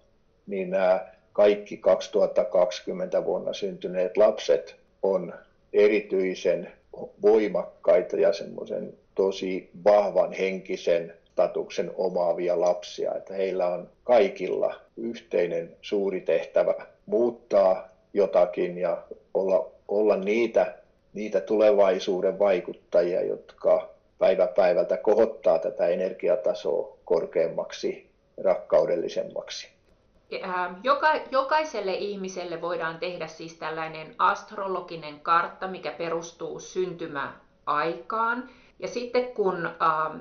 niin 0.46 0.70
nämä 0.70 1.06
kaikki 1.32 1.76
2020 1.76 3.24
vuonna 3.24 3.52
syntyneet 3.52 4.16
lapset 4.16 4.76
on 5.02 5.34
erityisen 5.72 6.72
voimakkaita 7.22 8.16
ja 8.16 8.32
semmoisen 8.32 8.94
tosi 9.14 9.70
vahvan 9.84 10.32
henkisen 10.32 11.12
statuksen 11.32 11.90
omaavia 11.94 12.60
lapsia, 12.60 13.14
että 13.14 13.34
heillä 13.34 13.68
on 13.68 13.88
kaikilla 14.04 14.74
yhteinen 14.96 15.76
suuri 15.80 16.20
tehtävä 16.20 16.74
muuttaa 17.06 17.88
jotakin 18.14 18.78
ja 18.78 19.02
olla, 19.34 19.70
olla 19.88 20.16
niitä, 20.16 20.74
niitä 21.12 21.40
tulevaisuuden 21.40 22.38
vaikuttajia, 22.38 23.22
jotka 23.22 23.90
päivä 24.18 24.46
päivältä 24.46 24.96
kohottaa 24.96 25.58
tätä 25.58 25.86
energiatasoa 25.86 26.96
korkeammaksi, 27.04 28.06
rakkaudellisemmaksi. 28.44 29.68
Joka, 30.82 31.08
jokaiselle 31.30 31.94
ihmiselle 31.94 32.60
voidaan 32.60 32.98
tehdä 32.98 33.26
siis 33.26 33.54
tällainen 33.54 34.14
astrologinen 34.18 35.20
kartta, 35.20 35.68
mikä 35.68 35.92
perustuu 35.92 36.60
syntymäaikaan. 36.60 38.48
Ja 38.78 38.88
sitten 38.88 39.34
kun 39.34 39.66
äh, 39.66 40.20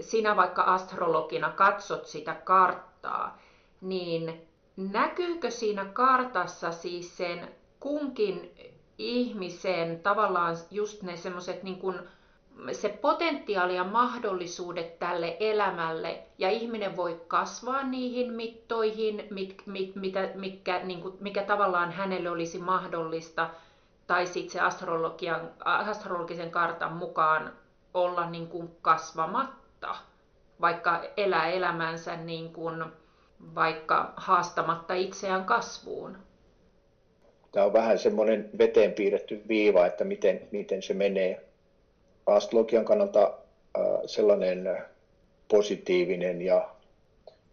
sinä 0.00 0.36
vaikka 0.36 0.62
astrologina 0.62 1.50
katsot 1.50 2.06
sitä 2.06 2.34
karttaa, 2.34 3.38
niin 3.80 4.46
näkyykö 4.76 5.50
siinä 5.50 5.84
kartassa 5.84 6.72
siis 6.72 7.16
sen 7.16 7.54
kunkin 7.80 8.54
ihmisen 8.98 10.00
tavallaan 10.00 10.56
just 10.70 11.02
ne 11.02 11.16
semmoiset 11.16 11.62
niin 11.62 11.78
se 12.72 12.88
potentiaali 12.88 13.76
ja 13.76 13.84
mahdollisuudet 13.84 14.98
tälle 14.98 15.36
elämälle 15.40 16.25
ja 16.38 16.50
ihminen 16.50 16.96
voi 16.96 17.20
kasvaa 17.28 17.82
niihin 17.82 18.32
mittoihin, 18.32 19.26
mit, 19.30 19.62
mit, 19.66 19.96
mitä, 19.96 20.30
mikä, 20.34 20.78
niin 20.84 21.02
kuin, 21.02 21.14
mikä 21.20 21.42
tavallaan 21.42 21.92
hänelle 21.92 22.30
olisi 22.30 22.58
mahdollista, 22.58 23.50
tai 24.06 24.26
sitten 24.26 24.50
se 24.50 24.60
astrologian, 24.60 25.50
astrologisen 25.64 26.50
kartan 26.50 26.92
mukaan 26.92 27.52
olla 27.94 28.30
niin 28.30 28.48
kuin 28.48 28.70
kasvamatta, 28.82 29.96
vaikka 30.60 31.02
elää 31.16 31.46
elämänsä 31.46 32.16
niin 32.16 32.52
kuin, 32.52 32.84
vaikka 33.54 34.12
haastamatta 34.16 34.94
itseään 34.94 35.44
kasvuun. 35.44 36.18
Tämä 37.52 37.66
on 37.66 37.72
vähän 37.72 37.98
semmoinen 37.98 38.50
veteen 38.58 38.92
piirretty 38.92 39.42
viiva, 39.48 39.86
että 39.86 40.04
miten, 40.04 40.48
miten 40.50 40.82
se 40.82 40.94
menee 40.94 41.44
astrologian 42.26 42.84
kannalta 42.84 43.32
sellainen 44.06 44.86
positiivinen 45.48 46.42
ja 46.42 46.68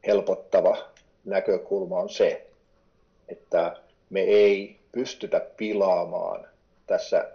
helpottava 0.08 0.78
näkökulma 1.26 2.00
on 2.00 2.10
se, 2.10 2.48
että 3.30 3.76
me 4.10 4.20
ei 4.20 4.76
pystytä 4.92 5.40
pilaamaan 5.58 6.48
tässä 6.88 7.32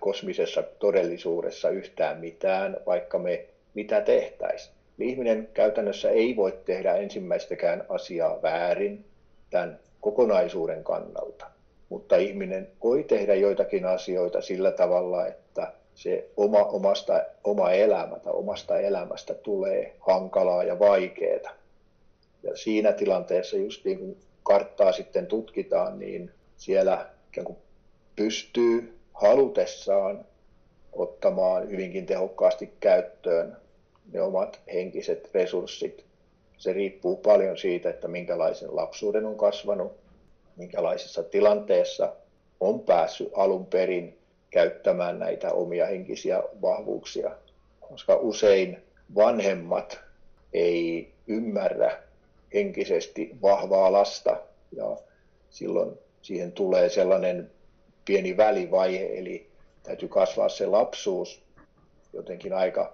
kosmisessa 0.00 0.62
todellisuudessa 0.62 1.68
yhtään 1.70 2.20
mitään, 2.20 2.76
vaikka 2.86 3.18
me 3.18 3.44
mitä 3.74 4.00
tehtäisiin. 4.00 4.74
Ihminen 4.98 5.48
käytännössä 5.54 6.10
ei 6.10 6.36
voi 6.36 6.58
tehdä 6.64 6.94
ensimmäistäkään 6.94 7.84
asiaa 7.88 8.42
väärin 8.42 9.04
tämän 9.50 9.78
kokonaisuuden 10.00 10.84
kannalta, 10.84 11.46
mutta 11.88 12.16
ihminen 12.16 12.68
voi 12.84 13.04
tehdä 13.04 13.34
joitakin 13.34 13.84
asioita 13.84 14.40
sillä 14.40 14.70
tavalla, 14.70 15.26
että 15.26 15.47
se 15.98 16.30
oma, 16.36 16.58
omasta, 16.64 17.24
oma 17.44 17.70
elämä 17.70 18.18
tai 18.18 18.32
omasta 18.32 18.78
elämästä 18.78 19.34
tulee 19.34 19.96
hankalaa 20.00 20.64
ja 20.64 20.78
vaikeaa. 20.78 21.52
Ja 22.42 22.56
siinä 22.56 22.92
tilanteessa, 22.92 23.56
just 23.56 23.84
niin 23.84 23.98
kuin 23.98 24.16
karttaa 24.42 24.92
sitten 24.92 25.26
tutkitaan, 25.26 25.98
niin 25.98 26.30
siellä 26.56 27.06
pystyy 28.16 28.98
halutessaan 29.14 30.24
ottamaan 30.92 31.70
hyvinkin 31.70 32.06
tehokkaasti 32.06 32.72
käyttöön 32.80 33.56
ne 34.12 34.22
omat 34.22 34.60
henkiset 34.72 35.30
resurssit. 35.34 36.04
Se 36.58 36.72
riippuu 36.72 37.16
paljon 37.16 37.58
siitä, 37.58 37.90
että 37.90 38.08
minkälaisen 38.08 38.76
lapsuuden 38.76 39.26
on 39.26 39.36
kasvanut, 39.36 39.92
minkälaisessa 40.56 41.22
tilanteessa 41.22 42.12
on 42.60 42.80
päässyt 42.80 43.30
alun 43.34 43.66
perin 43.66 44.17
käyttämään 44.50 45.18
näitä 45.18 45.52
omia 45.52 45.86
henkisiä 45.86 46.42
vahvuuksia, 46.62 47.30
koska 47.80 48.16
usein 48.16 48.82
vanhemmat 49.14 50.00
ei 50.52 51.12
ymmärrä 51.26 52.02
henkisesti 52.54 53.30
vahvaa 53.42 53.92
lasta 53.92 54.36
ja 54.72 54.96
silloin 55.50 55.98
siihen 56.22 56.52
tulee 56.52 56.88
sellainen 56.88 57.50
pieni 58.04 58.36
välivaihe, 58.36 59.18
eli 59.18 59.46
täytyy 59.82 60.08
kasvaa 60.08 60.48
se 60.48 60.66
lapsuus 60.66 61.42
jotenkin 62.12 62.52
aika 62.52 62.92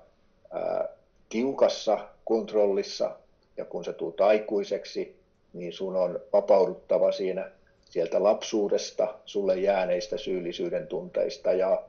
ää, 0.50 0.88
tiukassa 1.28 1.98
kontrollissa 2.24 3.10
ja 3.56 3.64
kun 3.64 3.84
sä 3.84 3.92
tulet 3.92 4.20
aikuiseksi, 4.20 5.16
niin 5.52 5.72
sun 5.72 5.96
on 5.96 6.20
vapauduttava 6.32 7.12
siinä 7.12 7.50
sieltä 7.94 8.22
lapsuudesta, 8.22 9.14
sulle 9.24 9.56
jääneistä 9.56 10.16
syyllisyyden 10.16 10.86
tunteista 10.86 11.52
ja 11.52 11.82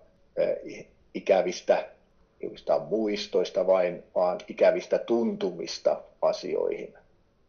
ikävistä 1.13 1.85
muistoista 2.89 3.67
vain, 3.67 4.03
vaan 4.15 4.37
ikävistä 4.47 4.97
tuntumista 4.97 6.01
asioihin. 6.21 6.93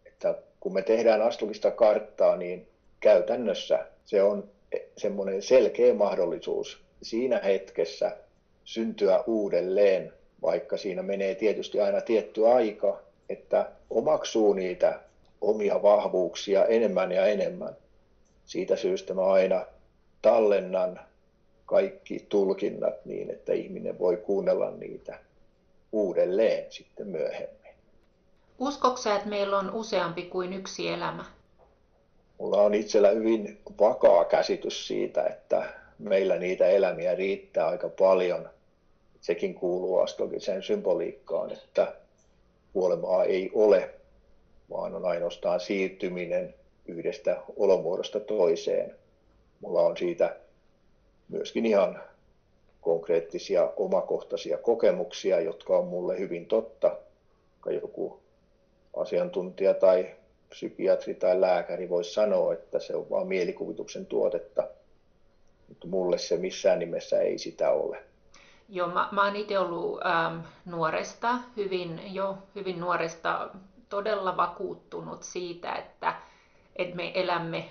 Että 0.07 0.35
kun 0.61 0.73
me 0.73 0.83
tehdään 0.83 1.23
astrologista 1.23 1.71
karttaa, 1.71 2.37
niin 2.37 2.69
käytännössä 3.01 3.87
se 4.05 4.23
on 4.23 4.49
semmoinen 4.97 5.43
selkeä 5.43 5.95
mahdollisuus 5.95 6.79
siinä 7.03 7.41
hetkessä 7.45 8.17
syntyä 8.65 9.21
uudelleen, 9.27 10.13
vaikka 10.43 10.77
siinä 10.77 11.03
menee 11.03 11.35
tietysti 11.35 11.81
aina 11.81 12.01
tietty 12.01 12.47
aika, 12.47 13.01
että 13.29 13.71
omaksuu 13.91 14.53
niitä 14.53 15.01
omia 15.41 15.83
vahvuuksia 15.83 16.65
enemmän 16.65 17.13
ja 17.13 17.27
enemmän. 17.27 17.77
Siitä 18.47 18.77
syystä 18.77 19.15
mä 19.15 19.25
aina 19.25 19.67
tallennan 20.23 21.01
kaikki 21.67 22.27
tulkinnat 22.29 23.05
niin, 23.05 23.31
että 23.31 23.53
ihminen 23.53 23.99
voi 23.99 24.17
kuunnella 24.17 24.71
niitä 24.71 25.19
uudelleen 25.93 26.73
sitten 26.73 27.07
myöhemmin. 27.07 27.75
Uskoksa, 28.59 29.17
että 29.17 29.29
meillä 29.29 29.59
on 29.59 29.71
useampi 29.71 30.23
kuin 30.23 30.53
yksi 30.53 30.89
elämä? 30.89 31.25
Mulla 32.39 32.63
on 32.63 32.75
itsellä 32.75 33.09
hyvin 33.09 33.61
vakaa 33.81 34.25
käsitys 34.25 34.87
siitä, 34.87 35.25
että 35.25 35.73
meillä 35.99 36.37
niitä 36.37 36.67
elämiä 36.67 37.15
riittää 37.15 37.67
aika 37.67 37.89
paljon. 37.89 38.51
Sekin 39.21 39.55
kuuluu 39.55 39.99
astrologiseen 39.99 40.63
symboliikkaan, 40.63 41.53
että 41.53 41.95
kuolemaa 42.73 43.25
ei 43.25 43.51
ole, 43.55 43.91
vaan 44.71 44.95
on 44.95 45.05
ainoastaan 45.05 45.61
siirtyminen 45.61 46.55
yhdestä 46.89 47.43
olomuodosta 47.57 48.21
toiseen. 48.21 48.95
Mulla 49.61 49.81
on 49.81 49.97
siitä 49.97 50.37
myöskin 51.29 51.67
ihan 51.67 52.01
konkreettisia 52.81 53.73
omakohtaisia 53.77 54.59
kokemuksia, 54.59 55.41
jotka 55.41 55.79
on 55.79 55.87
mulle 55.87 56.19
hyvin 56.19 56.47
totta. 56.47 56.97
Joku 57.83 58.21
asiantuntija 58.97 59.75
tai 59.75 60.15
psykiatri 60.49 61.15
tai 61.15 61.41
lääkäri 61.41 61.89
voisi 61.89 62.15
sanoa, 62.15 62.53
että 62.53 62.79
se 62.79 62.97
on 62.97 63.11
vain 63.11 63.29
mielikuvituksen 63.29 64.07
tuotetta, 64.07 64.69
mutta 65.69 65.87
mulle 65.87 66.19
se 66.19 66.37
missään 66.37 66.79
nimessä 66.79 67.21
ei 67.21 67.39
sitä 67.39 67.71
ole. 67.71 68.03
Joo, 68.69 68.89
mä, 68.89 69.09
mä 69.13 69.25
oon 69.25 69.37
itse 69.37 69.59
ollut 69.59 70.01
ähm, 70.07 70.39
nuoresta, 70.65 71.39
hyvin, 71.57 72.15
jo 72.15 72.39
hyvin 72.55 72.81
nuoresta 72.81 73.51
todella 73.89 74.37
vakuuttunut 74.37 75.23
siitä, 75.23 75.73
että, 75.75 76.15
että 76.79 76.97
me 76.97 77.13
elämme 77.15 77.71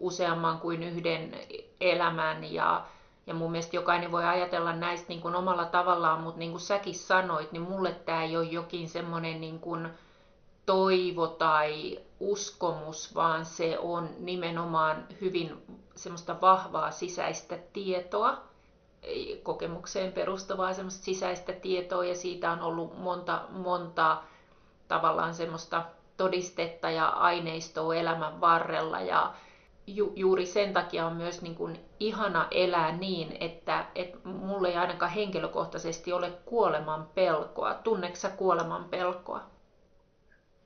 useamman 0.00 0.60
kuin 0.60 0.82
yhden 0.82 1.34
elämän 1.80 2.52
ja, 2.52 2.84
ja 3.26 3.34
mun 3.34 3.50
mielestä 3.50 3.76
jokainen 3.76 4.12
voi 4.12 4.24
ajatella 4.24 4.72
näistä 4.72 5.08
niin 5.08 5.20
kuin 5.20 5.34
omalla 5.34 5.64
tavallaan, 5.64 6.20
mutta 6.20 6.38
niin 6.38 6.50
kuin 6.50 6.60
säkin 6.60 6.94
sanoit, 6.94 7.52
niin 7.52 7.62
mulle 7.62 7.92
tämä 7.92 8.22
ei 8.22 8.36
ole 8.36 8.44
jokin 8.44 8.88
semmoinen 8.88 9.40
niin 9.40 9.58
kuin 9.60 9.88
toivo 10.66 11.26
tai 11.26 11.98
uskomus, 12.20 13.14
vaan 13.14 13.44
se 13.44 13.78
on 13.78 14.10
nimenomaan 14.18 15.06
hyvin 15.20 15.62
semmoista 15.94 16.40
vahvaa 16.40 16.90
sisäistä 16.90 17.58
tietoa, 17.72 18.38
kokemukseen 19.42 20.12
perustuvaa 20.12 20.72
semmoista 20.72 21.04
sisäistä 21.04 21.52
tietoa 21.52 22.04
ja 22.04 22.14
siitä 22.14 22.50
on 22.50 22.60
ollut 22.60 22.98
monta, 22.98 23.42
monta 23.50 24.22
tavallaan 24.88 25.34
semmoista 25.34 25.84
todistetta 26.18 26.90
ja 26.90 27.08
aineistoa 27.08 27.94
elämän 27.94 28.40
varrella 28.40 29.00
ja 29.00 29.34
ju, 29.86 30.12
juuri 30.16 30.46
sen 30.46 30.72
takia 30.72 31.06
on 31.06 31.16
myös 31.16 31.42
niin 31.42 31.54
kuin 31.54 31.78
ihana 32.00 32.48
elää 32.50 32.96
niin, 32.96 33.36
että, 33.40 33.86
että 33.94 34.18
mulle 34.24 34.68
ei 34.68 34.76
ainakaan 34.76 35.12
henkilökohtaisesti 35.12 36.12
ole 36.12 36.30
kuoleman 36.44 37.08
pelkoa. 37.14 37.74
Tunneeko 37.74 38.16
kuoleman 38.36 38.84
pelkoa? 38.84 39.40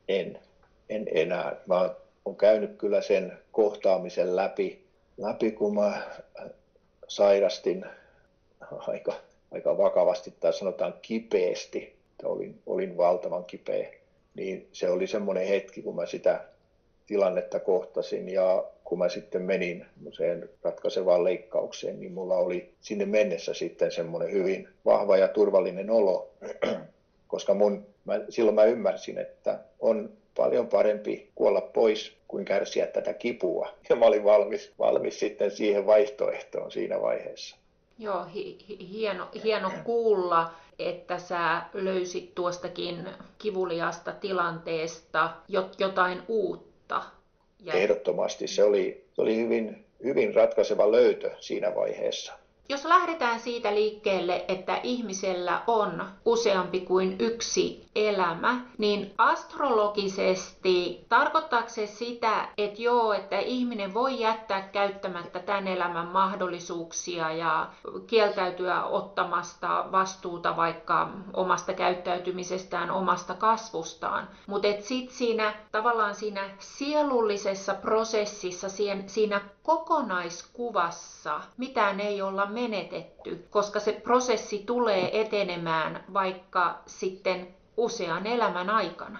En, 0.08 0.40
en 0.88 1.06
enää. 1.14 1.56
Mä 1.66 1.90
oon 2.24 2.36
käynyt 2.36 2.76
kyllä 2.78 3.00
sen 3.00 3.38
kohtaamisen 3.52 4.36
läpi, 4.36 4.84
läpi 5.16 5.52
kun 5.52 5.74
mä 5.74 6.02
sairastin 7.08 7.86
aika, 8.70 9.12
aika 9.52 9.78
vakavasti 9.78 10.34
tai 10.40 10.52
sanotaan 10.52 10.94
kipeästi, 11.02 11.96
olin, 12.24 12.62
olin 12.66 12.96
valtavan 12.96 13.44
kipeä, 13.44 14.01
niin 14.34 14.68
se 14.72 14.90
oli 14.90 15.06
semmoinen 15.06 15.46
hetki, 15.46 15.82
kun 15.82 15.96
mä 15.96 16.06
sitä 16.06 16.44
tilannetta 17.06 17.60
kohtasin 17.60 18.28
ja 18.28 18.64
kun 18.84 18.98
mä 18.98 19.08
sitten 19.08 19.42
menin 19.42 19.86
sen 20.12 20.50
ratkaisevaan 20.62 21.24
leikkaukseen, 21.24 22.00
niin 22.00 22.12
mulla 22.12 22.36
oli 22.36 22.74
sinne 22.80 23.04
mennessä 23.04 23.54
sitten 23.54 23.92
semmoinen 23.92 24.32
hyvin 24.32 24.68
vahva 24.84 25.16
ja 25.16 25.28
turvallinen 25.28 25.90
olo, 25.90 26.30
koska 27.28 27.54
mun, 27.54 27.86
mä, 28.04 28.20
silloin 28.28 28.54
mä 28.54 28.64
ymmärsin, 28.64 29.18
että 29.18 29.58
on 29.80 30.10
paljon 30.36 30.68
parempi 30.68 31.30
kuolla 31.34 31.60
pois 31.60 32.16
kuin 32.28 32.44
kärsiä 32.44 32.86
tätä 32.86 33.14
kipua. 33.14 33.68
Ja 33.88 33.96
mä 33.96 34.06
olin 34.06 34.24
valmis, 34.24 34.72
valmis 34.78 35.20
sitten 35.20 35.50
siihen 35.50 35.86
vaihtoehtoon 35.86 36.70
siinä 36.70 37.00
vaiheessa. 37.00 37.56
Joo, 37.98 38.24
hi- 38.24 38.88
hieno, 38.90 39.28
hieno 39.44 39.70
kuulla, 39.84 40.54
että 40.78 41.18
sä 41.18 41.62
löysit 41.72 42.34
tuostakin 42.34 43.08
kivuliasta 43.38 44.12
tilanteesta 44.12 45.30
jotain 45.78 46.22
uutta. 46.28 47.02
Ja... 47.60 47.74
Ehdottomasti 47.74 48.48
se 48.48 48.64
oli, 48.64 49.04
se 49.14 49.22
oli 49.22 49.36
hyvin, 49.36 49.84
hyvin 50.04 50.34
ratkaiseva 50.34 50.92
löytö 50.92 51.30
siinä 51.40 51.74
vaiheessa. 51.74 52.32
Jos 52.68 52.84
lähdetään 52.84 53.40
siitä 53.40 53.74
liikkeelle, 53.74 54.44
että 54.48 54.80
ihmisellä 54.82 55.62
on 55.66 56.04
useampi 56.24 56.80
kuin 56.80 57.16
yksi 57.18 57.86
elämä, 57.94 58.60
niin 58.78 59.14
astrologisesti 59.18 61.04
tarkoittaako 61.08 61.68
se 61.68 61.86
sitä, 61.86 62.48
että 62.58 62.82
joo, 62.82 63.12
että 63.12 63.38
ihminen 63.38 63.94
voi 63.94 64.20
jättää 64.20 64.62
käyttämättä 64.62 65.38
tämän 65.38 65.68
elämän 65.68 66.06
mahdollisuuksia 66.06 67.32
ja 67.32 67.68
kieltäytyä 68.06 68.84
ottamasta 68.84 69.84
vastuuta 69.92 70.56
vaikka 70.56 71.08
omasta 71.34 71.72
käyttäytymisestään, 71.74 72.90
omasta 72.90 73.34
kasvustaan, 73.34 74.28
mutta 74.46 74.68
sitten 74.80 75.16
siinä 75.16 75.54
tavallaan 75.72 76.14
siinä 76.14 76.50
sielullisessa 76.58 77.74
prosessissa, 77.74 78.68
siinä 79.06 79.40
kokonaiskuvassa 79.62 81.40
mitään 81.56 82.00
ei 82.00 82.22
olla 82.22 82.46
menetetty, 82.52 83.46
koska 83.50 83.80
se 83.80 83.92
prosessi 83.92 84.62
tulee 84.66 85.20
etenemään 85.20 86.04
vaikka 86.14 86.82
sitten 86.86 87.48
usean 87.76 88.26
elämän 88.26 88.70
aikana. 88.70 89.18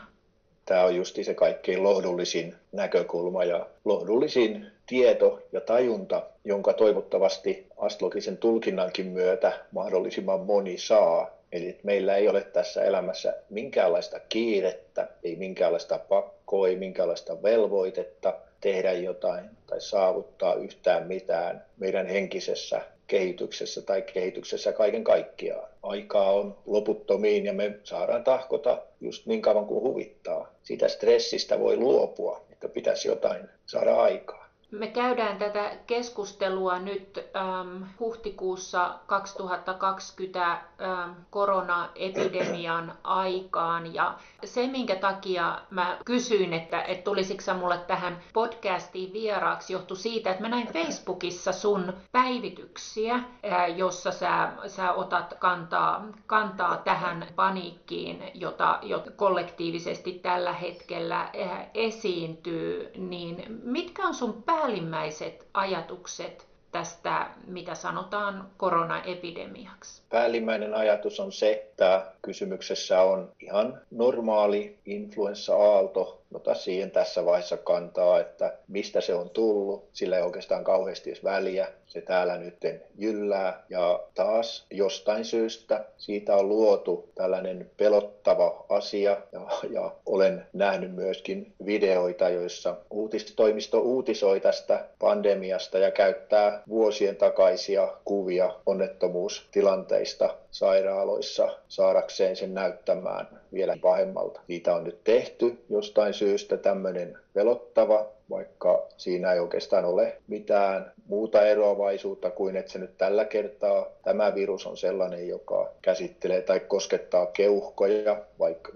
Tämä 0.64 0.84
on 0.84 0.96
justi 0.96 1.24
se 1.24 1.34
kaikkein 1.34 1.82
lohdullisin 1.82 2.54
näkökulma 2.72 3.44
ja 3.44 3.66
lohdullisin 3.84 4.66
tieto 4.86 5.42
ja 5.52 5.60
tajunta, 5.60 6.22
jonka 6.44 6.72
toivottavasti 6.72 7.66
astrologisen 7.76 8.38
tulkinnankin 8.38 9.06
myötä 9.06 9.52
mahdollisimman 9.72 10.40
moni 10.40 10.78
saa. 10.78 11.30
Eli 11.52 11.78
meillä 11.82 12.16
ei 12.16 12.28
ole 12.28 12.42
tässä 12.42 12.82
elämässä 12.82 13.36
minkäänlaista 13.50 14.20
kiirettä, 14.28 15.08
ei 15.22 15.36
minkäänlaista 15.36 15.98
pakkoa, 15.98 16.68
ei 16.68 16.76
minkäänlaista 16.76 17.42
velvoitetta 17.42 18.34
tehdä 18.60 18.92
jotain 18.92 19.50
tai 19.66 19.80
saavuttaa 19.80 20.54
yhtään 20.54 21.06
mitään 21.06 21.64
meidän 21.78 22.06
henkisessä 22.06 22.80
kehityksessä 23.12 23.82
tai 23.82 24.02
kehityksessä 24.02 24.72
kaiken 24.72 25.04
kaikkiaan. 25.04 25.68
Aikaa 25.82 26.32
on 26.32 26.56
loputtomiin 26.66 27.46
ja 27.46 27.52
me 27.52 27.78
saadaan 27.84 28.24
tahkota 28.24 28.82
just 29.00 29.26
niin 29.26 29.42
kauan 29.42 29.66
kuin 29.66 29.82
huvittaa. 29.82 30.48
Siitä 30.62 30.88
stressistä 30.88 31.58
voi 31.60 31.76
luopua, 31.76 32.40
että 32.52 32.68
pitäisi 32.68 33.08
jotain 33.08 33.48
saada 33.66 33.94
aikaa. 33.94 34.41
Me 34.72 34.86
käydään 34.86 35.38
tätä 35.38 35.70
keskustelua 35.86 36.78
nyt 36.78 37.18
ähm, 37.36 37.82
huhtikuussa 38.00 38.98
2020 39.06 40.52
ähm, 40.52 41.10
koronaepidemian 41.30 42.92
aikaan. 43.04 43.94
Ja 43.94 44.14
se, 44.44 44.66
minkä 44.66 44.96
takia 44.96 45.58
mä 45.70 45.98
kysyin, 46.04 46.52
että, 46.52 46.82
että 46.82 47.04
tulisiko 47.04 47.40
sä 47.40 47.54
mulle 47.54 47.78
tähän 47.78 48.20
podcastiin 48.32 49.12
vieraaksi, 49.12 49.72
johtui 49.72 49.96
siitä, 49.96 50.30
että 50.30 50.42
mä 50.42 50.48
näin 50.48 50.68
Facebookissa 50.72 51.52
sun 51.52 51.92
päivityksiä, 52.12 53.14
äh, 53.14 53.76
jossa 53.76 54.10
sä, 54.10 54.52
sä 54.66 54.92
otat 54.92 55.34
kantaa, 55.38 56.04
kantaa 56.26 56.76
tähän 56.76 57.26
paniikkiin, 57.36 58.30
jota, 58.34 58.78
jota 58.82 59.10
kollektiivisesti 59.10 60.12
tällä 60.12 60.52
hetkellä 60.52 61.20
äh, 61.20 61.66
esiintyy, 61.74 62.90
niin 62.96 63.44
mitkä 63.62 64.06
on 64.06 64.14
sun 64.14 64.42
pää 64.42 64.61
päällimmäiset 64.62 65.46
ajatukset 65.54 66.46
tästä, 66.72 67.26
mitä 67.46 67.74
sanotaan 67.74 68.50
koronaepidemiaksi? 68.56 70.02
Päällimmäinen 70.08 70.74
ajatus 70.74 71.20
on 71.20 71.32
se, 71.32 71.52
että 71.52 72.06
kysymyksessä 72.22 73.02
on 73.02 73.32
ihan 73.40 73.80
normaali 73.90 74.78
influenssa-aalto, 74.86 76.22
ota 76.34 76.54
siihen 76.54 76.90
tässä 76.90 77.24
vaiheessa 77.24 77.56
kantaa, 77.56 78.20
että 78.20 78.56
mistä 78.68 79.00
se 79.00 79.14
on 79.14 79.30
tullut. 79.30 79.88
Sillä 79.92 80.16
ei 80.16 80.22
oikeastaan 80.22 80.64
kauheasti 80.64 81.10
edes 81.10 81.24
väliä. 81.24 81.68
Se 81.86 82.00
täällä 82.00 82.36
nyt 82.36 82.56
jyllää 82.98 83.64
ja 83.68 84.00
taas 84.14 84.66
jostain 84.70 85.24
syystä 85.24 85.84
siitä 85.96 86.36
on 86.36 86.48
luotu 86.48 87.08
tällainen 87.14 87.70
pelottava 87.76 88.64
asia 88.68 89.16
ja, 89.32 89.40
ja 89.70 89.92
olen 90.06 90.46
nähnyt 90.52 90.94
myöskin 90.94 91.52
videoita, 91.66 92.28
joissa 92.28 92.76
uutistoimisto 92.90 93.80
uutisoi 93.80 94.40
tästä 94.40 94.84
pandemiasta 94.98 95.78
ja 95.78 95.90
käyttää 95.90 96.61
vuosien 96.68 97.16
takaisia 97.16 97.88
kuvia 98.04 98.54
onnettomuustilanteista 98.66 100.36
sairaaloissa 100.50 101.48
saadakseen 101.68 102.36
sen 102.36 102.54
näyttämään 102.54 103.28
vielä 103.52 103.76
pahemmalta. 103.82 104.40
Siitä 104.46 104.74
on 104.74 104.84
nyt 104.84 105.04
tehty 105.04 105.64
jostain 105.68 106.14
syystä 106.14 106.56
tämmöinen 106.56 107.18
velottava, 107.34 108.06
vaikka 108.30 108.86
siinä 108.96 109.32
ei 109.32 109.40
oikeastaan 109.40 109.84
ole 109.84 110.16
mitään 110.28 110.92
muuta 111.06 111.46
eroavaisuutta 111.46 112.30
kuin, 112.30 112.56
että 112.56 112.72
se 112.72 112.78
nyt 112.78 112.98
tällä 112.98 113.24
kertaa 113.24 113.86
tämä 114.02 114.34
virus 114.34 114.66
on 114.66 114.76
sellainen, 114.76 115.28
joka 115.28 115.70
käsittelee 115.82 116.40
tai 116.42 116.60
koskettaa 116.60 117.26
keuhkoja, 117.26 118.22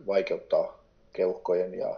vaikeuttaa 0.06 0.78
keuhkojen 1.12 1.74
ja 1.74 1.96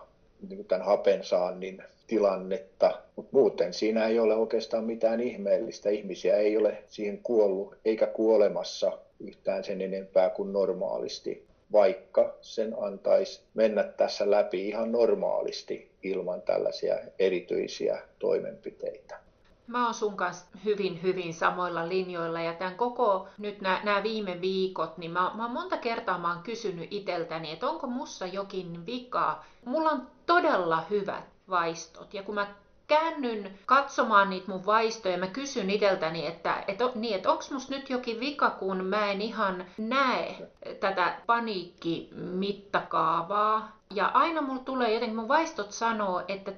niin 0.48 0.64
tämän 0.64 0.86
hapen 0.86 1.24
saannin 1.24 1.82
tilannetta, 2.08 2.98
mutta 3.16 3.36
muuten 3.36 3.72
siinä 3.72 4.06
ei 4.06 4.18
ole 4.18 4.34
oikeastaan 4.34 4.84
mitään 4.84 5.20
ihmeellistä. 5.20 5.90
Ihmisiä 5.90 6.36
ei 6.36 6.56
ole 6.56 6.82
siihen 6.86 7.18
kuollut 7.22 7.74
eikä 7.84 8.06
kuolemassa 8.06 8.98
yhtään 9.20 9.64
sen 9.64 9.80
enempää 9.80 10.30
kuin 10.30 10.52
normaalisti, 10.52 11.46
vaikka 11.72 12.34
sen 12.40 12.74
antaisi 12.80 13.42
mennä 13.54 13.82
tässä 13.82 14.30
läpi 14.30 14.68
ihan 14.68 14.92
normaalisti 14.92 15.90
ilman 16.02 16.42
tällaisia 16.42 16.96
erityisiä 17.18 18.02
toimenpiteitä. 18.18 19.18
Mä 19.66 19.84
oon 19.84 19.94
sun 19.94 20.16
kanssa 20.16 20.46
hyvin, 20.64 21.02
hyvin 21.02 21.34
samoilla 21.34 21.88
linjoilla 21.88 22.40
ja 22.40 22.52
tämän 22.52 22.74
koko, 22.74 23.28
nyt 23.38 23.60
nämä 23.60 24.02
viime 24.02 24.40
viikot, 24.40 24.98
niin 24.98 25.10
mä, 25.10 25.32
mä 25.34 25.48
monta 25.48 25.76
kertaa 25.76 26.18
mä 26.18 26.34
oon 26.34 26.42
kysynyt 26.42 26.88
iteltäni, 26.90 27.52
että 27.52 27.68
onko 27.68 27.86
mussa 27.86 28.26
jokin 28.26 28.86
vika. 28.86 29.44
Mulla 29.64 29.90
on 29.90 30.06
todella 30.26 30.84
hyvät 30.90 31.37
vaistot 31.50 32.14
ja 32.14 32.22
kun 32.22 32.34
mä 32.34 32.46
käännyn 32.88 33.58
katsomaan 33.66 34.30
niitä 34.30 34.52
mun 34.52 34.66
vaistoja, 34.66 35.18
mä 35.18 35.26
kysyn 35.26 35.70
itseltäni, 35.70 36.26
että, 36.26 36.64
että, 36.68 36.84
niin, 36.94 37.16
että 37.16 37.30
onko 37.30 37.44
musta 37.52 37.74
nyt 37.74 37.90
jokin 37.90 38.20
vika, 38.20 38.50
kun 38.50 38.84
mä 38.84 39.10
en 39.10 39.20
ihan 39.20 39.64
näe 39.78 40.48
tätä 40.80 41.14
paniikkimittakaavaa. 41.26 43.78
Ja 43.94 44.06
aina 44.06 44.42
mulla 44.42 44.62
tulee 44.64 44.94
jotenkin, 44.94 45.16
mun 45.16 45.28
vaistot 45.28 45.72
sanoo, 45.72 46.22
että 46.28 46.52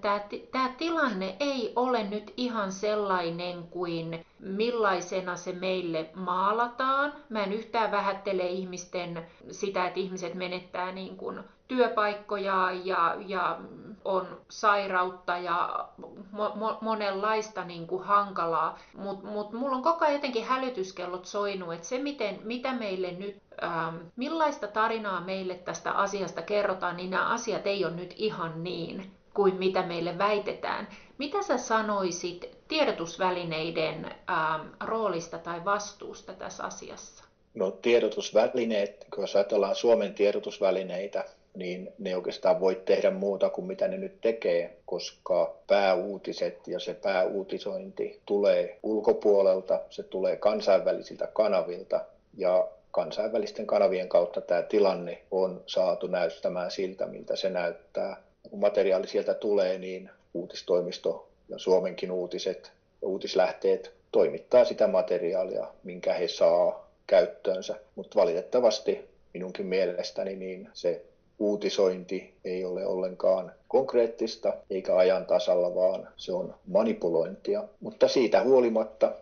tämä 0.53 0.69
tilanne 0.79 1.37
ei 1.41 1.73
ole 1.77 2.03
nyt 2.03 2.33
ihan 2.37 2.73
sellainen 2.73 3.63
kuin 3.63 4.27
millaisena 4.41 5.37
se 5.37 5.53
meille 5.53 6.11
maalataan. 6.15 7.13
Mä 7.29 7.45
en 7.45 7.53
yhtään 7.53 7.91
vähättele 7.91 8.47
ihmisten 8.47 9.27
sitä, 9.51 9.87
että 9.87 10.01
ihmiset 10.01 10.35
menettää 10.35 10.93
niin 10.93 11.17
kuin 11.17 11.41
työpaikkoja 11.71 12.71
ja, 12.85 13.17
ja 13.27 13.59
on 14.05 14.41
sairautta 14.49 15.39
ja 15.39 15.89
mo, 16.33 16.53
mo, 16.55 16.79
monenlaista 16.81 17.65
niin 17.65 17.87
kuin 17.87 18.05
hankalaa, 18.05 18.79
mutta 18.95 19.27
mut 19.27 19.53
mulla 19.53 19.77
on 19.77 19.83
koko 19.83 20.05
ajan 20.05 20.15
jotenkin 20.15 20.45
hälytyskellot 20.45 21.27
soinut, 21.27 21.75
että 21.75 21.87
se 21.87 21.99
miten, 21.99 22.39
mitä 22.45 22.73
meille 22.73 23.11
nyt, 23.11 23.37
ähm, 23.63 23.97
millaista 24.17 24.67
tarinaa 24.67 25.21
meille 25.21 25.55
tästä 25.55 25.93
asiasta 25.93 26.43
kerrotaan, 26.43 26.97
niin 26.97 27.11
nämä 27.11 27.29
asiat 27.29 27.67
ei 27.67 27.85
ole 27.85 27.95
nyt 27.95 28.15
ihan 28.17 28.65
niin 28.65 29.11
kuin 29.35 29.55
mitä 29.55 29.83
meille 29.83 30.19
väitetään. 30.19 30.89
Mitä 31.19 31.43
sä 31.43 31.59
sanoisit 31.59 32.59
tiedotusvälineiden 32.69 34.05
ähm, 34.05 34.67
roolista 34.81 35.39
tai 35.39 35.65
vastuusta 35.65 36.33
tässä 36.33 36.65
asiassa? 36.65 37.25
No 37.55 37.71
tiedotusvälineet, 37.71 39.07
kun 39.15 39.25
jos 39.25 39.37
ajatellaan 39.37 39.75
Suomen 39.75 40.15
tiedotusvälineitä, 40.15 41.25
niin 41.55 41.93
ne 41.99 42.17
oikeastaan 42.17 42.61
voi 42.61 42.83
tehdä 42.85 43.11
muuta 43.11 43.51
kuin 43.51 43.67
mitä 43.67 43.89
ne 43.89 43.97
nyt 43.97 44.21
tekee, 44.21 44.77
koska 44.87 45.55
pääuutiset 45.67 46.69
ja 46.69 46.81
se 46.81 46.95
pääuutisointi 46.95 48.21
tulee 48.27 48.79
ulkopuolelta, 48.83 49.81
se 49.91 50.03
tulee 50.03 50.37
kansainvälisiltä 50.37 51.27
kanavilta 51.27 52.05
ja 52.37 52.69
kansainvälisten 52.91 53.67
kanavien 53.67 54.09
kautta 54.09 54.41
tämä 54.41 54.63
tilanne 54.63 55.23
on 55.31 55.63
saatu 55.67 56.07
näyttämään 56.07 56.71
siltä, 56.71 57.07
miltä 57.07 57.37
se 57.37 57.51
näyttää. 57.51 58.17
Kun 58.51 58.61
materiaali 58.61 59.09
sieltä 59.09 59.35
tulee, 59.35 59.79
niin 59.79 60.11
uutistoimisto 60.35 61.29
ja 61.49 61.59
Suomenkin 61.59 62.11
uutiset 62.11 62.73
ja 63.03 63.09
uutislähteet 63.09 63.93
toimittaa 64.13 64.65
sitä 64.65 64.87
materiaalia, 64.87 65.67
minkä 65.85 66.13
he 66.15 66.29
saa 66.29 66.91
käyttöönsä. 67.07 67.77
Mutta 67.95 68.21
valitettavasti 68.21 69.09
minunkin 69.35 69.67
mielestäni 69.67 70.37
niin 70.37 70.69
se 70.73 71.05
uutisointi 71.41 72.35
ei 72.45 72.65
ole 72.65 72.87
ollenkaan 72.87 73.53
konkreettista 73.69 74.53
eikä 74.71 74.97
ajan 74.97 75.27
tasalla, 75.27 75.75
vaan 75.75 76.09
se 76.17 76.33
on 76.33 76.55
manipulointia. 76.67 77.65
Mutta 77.81 78.09
siitä 78.09 78.43
huolimatta 78.43 79.13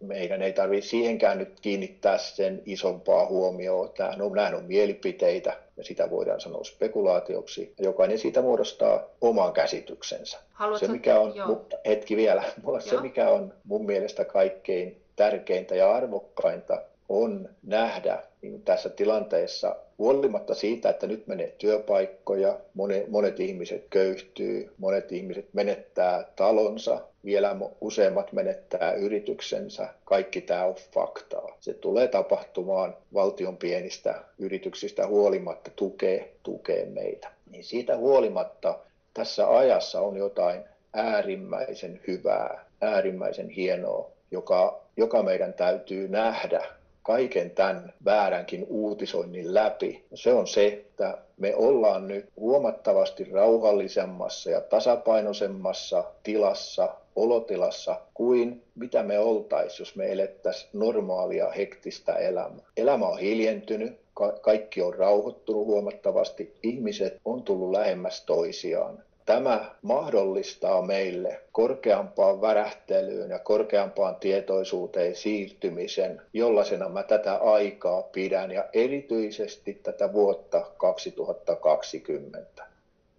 meidän 0.00 0.42
ei 0.42 0.52
tarvitse 0.52 0.88
siihenkään 0.90 1.38
nyt 1.38 1.60
kiinnittää 1.60 2.18
sen 2.18 2.62
isompaa 2.66 3.26
huomioon. 3.26 3.90
Tämähän 3.96 4.22
on, 4.22 4.32
nämä 4.32 4.56
on 4.56 4.64
mielipiteitä 4.64 5.56
ja 5.76 5.84
sitä 5.84 6.10
voidaan 6.10 6.40
sanoa 6.40 6.64
spekulaatioksi. 6.64 7.74
Jokainen 7.78 8.18
siitä 8.18 8.42
muodostaa 8.42 9.02
oman 9.20 9.52
käsityksensä. 9.52 10.38
Haluatko? 10.52 10.86
Se 10.86 10.92
mikä 10.92 11.20
on, 11.20 11.34
mutta 11.46 11.76
hetki 11.86 12.16
vielä, 12.16 12.44
se 12.78 13.00
mikä 13.00 13.28
on 13.28 13.52
mun 13.64 13.86
mielestä 13.86 14.24
kaikkein 14.24 15.00
tärkeintä 15.16 15.74
ja 15.74 15.92
arvokkainta 15.92 16.82
on 17.08 17.48
nähdä 17.62 18.22
niin 18.50 18.62
tässä 18.62 18.88
tilanteessa 18.88 19.76
huolimatta 19.98 20.54
siitä, 20.54 20.90
että 20.90 21.06
nyt 21.06 21.26
menee 21.26 21.54
työpaikkoja, 21.58 22.58
monet, 22.74 23.08
monet 23.08 23.40
ihmiset 23.40 23.86
köyhtyy, 23.90 24.72
monet 24.78 25.12
ihmiset 25.12 25.48
menettää 25.52 26.24
talonsa, 26.36 27.00
vielä 27.24 27.56
useimmat 27.80 28.32
menettää 28.32 28.92
yrityksensä. 28.92 29.88
Kaikki 30.04 30.40
tämä 30.40 30.64
on 30.64 30.74
faktaa. 30.94 31.56
Se 31.60 31.74
tulee 31.74 32.08
tapahtumaan 32.08 32.96
valtion 33.14 33.56
pienistä 33.56 34.14
yrityksistä 34.38 35.06
huolimatta 35.06 35.70
tukee, 35.76 36.32
tukee 36.42 36.86
meitä. 36.86 37.28
Niin 37.50 37.64
siitä 37.64 37.96
huolimatta 37.96 38.78
tässä 39.14 39.56
ajassa 39.56 40.00
on 40.00 40.16
jotain 40.16 40.64
äärimmäisen 40.92 42.00
hyvää, 42.06 42.64
äärimmäisen 42.80 43.48
hienoa, 43.48 44.10
joka, 44.30 44.80
joka 44.96 45.22
meidän 45.22 45.54
täytyy 45.54 46.08
nähdä 46.08 46.66
kaiken 47.06 47.50
tämän 47.50 47.92
vääränkin 48.04 48.66
uutisoinnin 48.68 49.54
läpi. 49.54 50.04
Se 50.14 50.32
on 50.32 50.46
se, 50.46 50.66
että 50.66 51.18
me 51.36 51.54
ollaan 51.56 52.08
nyt 52.08 52.28
huomattavasti 52.36 53.24
rauhallisemmassa 53.24 54.50
ja 54.50 54.60
tasapainoisemmassa 54.60 56.04
tilassa, 56.22 56.88
olotilassa 57.16 58.00
kuin 58.14 58.62
mitä 58.74 59.02
me 59.02 59.18
oltaisiin, 59.18 59.78
jos 59.80 59.96
me 59.96 60.12
elettäisiin 60.12 60.70
normaalia 60.72 61.50
hektistä 61.50 62.12
elämää. 62.12 62.64
Elämä 62.76 63.06
on 63.06 63.18
hiljentynyt, 63.18 63.98
ka- 64.14 64.38
kaikki 64.40 64.82
on 64.82 64.94
rauhoittunut 64.94 65.66
huomattavasti, 65.66 66.54
ihmiset 66.62 67.20
on 67.24 67.42
tullut 67.42 67.70
lähemmäs 67.70 68.24
toisiaan. 68.24 69.02
Tämä 69.26 69.74
mahdollistaa 69.82 70.82
meille 70.82 71.40
korkeampaan 71.52 72.40
värähtelyyn 72.40 73.30
ja 73.30 73.38
korkeampaan 73.38 74.16
tietoisuuteen 74.16 75.16
siirtymisen, 75.16 76.22
jollaisena 76.32 76.88
mä 76.88 77.02
tätä 77.02 77.34
aikaa 77.34 78.02
pidän 78.02 78.50
ja 78.50 78.64
erityisesti 78.72 79.80
tätä 79.82 80.12
vuotta 80.12 80.66
2020. 80.76 82.64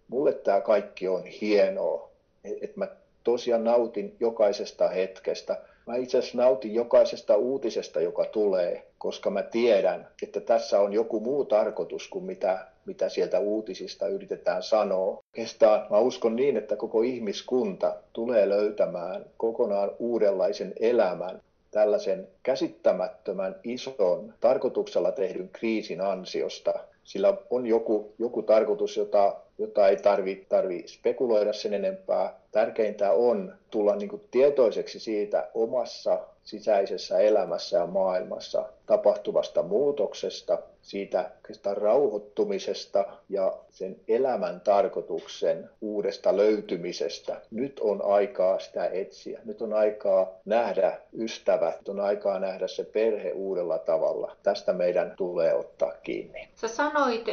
Mulle 0.08 0.32
tämä 0.32 0.60
kaikki 0.60 1.08
on 1.08 1.26
hienoa, 1.26 2.10
että 2.44 2.78
mä 2.78 2.88
tosiaan 3.24 3.64
nautin 3.64 4.16
jokaisesta 4.20 4.88
hetkestä. 4.88 5.60
Mä 5.88 5.96
itse 5.96 6.18
asiassa 6.18 6.38
nautin 6.38 6.74
jokaisesta 6.74 7.36
uutisesta, 7.36 8.00
joka 8.00 8.24
tulee, 8.24 8.86
koska 8.98 9.30
mä 9.30 9.42
tiedän, 9.42 10.08
että 10.22 10.40
tässä 10.40 10.80
on 10.80 10.92
joku 10.92 11.20
muu 11.20 11.44
tarkoitus 11.44 12.08
kuin 12.08 12.24
mitä 12.24 12.66
mitä 12.86 13.08
sieltä 13.08 13.38
uutisista 13.38 14.08
yritetään 14.08 14.62
sanoa. 14.62 15.22
Kestää, 15.32 15.86
mä 15.90 15.98
uskon 15.98 16.36
niin, 16.36 16.56
että 16.56 16.76
koko 16.76 17.02
ihmiskunta 17.02 17.96
tulee 18.12 18.48
löytämään 18.48 19.24
kokonaan 19.36 19.90
uudenlaisen 19.98 20.72
elämän 20.80 21.42
tällaisen 21.70 22.28
käsittämättömän 22.42 23.56
ison 23.64 24.34
tarkoituksella 24.40 25.12
tehdyn 25.12 25.48
kriisin 25.52 26.00
ansiosta. 26.00 26.74
Sillä 27.04 27.36
on 27.50 27.66
joku, 27.66 28.14
joku 28.18 28.42
tarkoitus, 28.42 28.96
jota, 28.96 29.36
jota 29.58 29.88
ei 29.88 29.96
tarvitse 29.96 30.46
tarvi 30.48 30.84
spekuloida 30.86 31.52
sen 31.52 31.74
enempää. 31.74 32.34
Tärkeintä 32.52 33.12
on 33.12 33.54
tulla 33.70 33.96
niin 33.96 34.08
kuin 34.08 34.22
tietoiseksi 34.30 35.00
siitä 35.00 35.48
omassa 35.54 36.20
sisäisessä 36.44 37.18
elämässä 37.18 37.76
ja 37.78 37.86
maailmassa 37.86 38.64
tapahtuvasta 38.88 39.62
muutoksesta, 39.62 40.58
siitä 40.82 41.30
rauhoittumisesta 41.74 43.04
ja 43.28 43.52
sen 43.70 43.96
elämän 44.08 44.60
tarkoituksen 44.60 45.70
uudesta 45.80 46.36
löytymisestä. 46.36 47.40
Nyt 47.50 47.80
on 47.80 48.04
aikaa 48.04 48.58
sitä 48.58 48.86
etsiä. 48.86 49.40
Nyt 49.44 49.62
on 49.62 49.72
aikaa 49.72 50.26
nähdä 50.44 50.98
ystävät, 51.18 51.78
nyt 51.78 51.88
on 51.88 52.00
aikaa 52.00 52.38
nähdä 52.38 52.68
se 52.68 52.84
perhe 52.84 53.32
uudella 53.32 53.78
tavalla. 53.78 54.36
Tästä 54.42 54.72
meidän 54.72 55.14
tulee 55.16 55.54
ottaa 55.54 55.92
kiinni. 56.02 56.48
Sä 56.54 56.68
sanoit, 56.68 57.26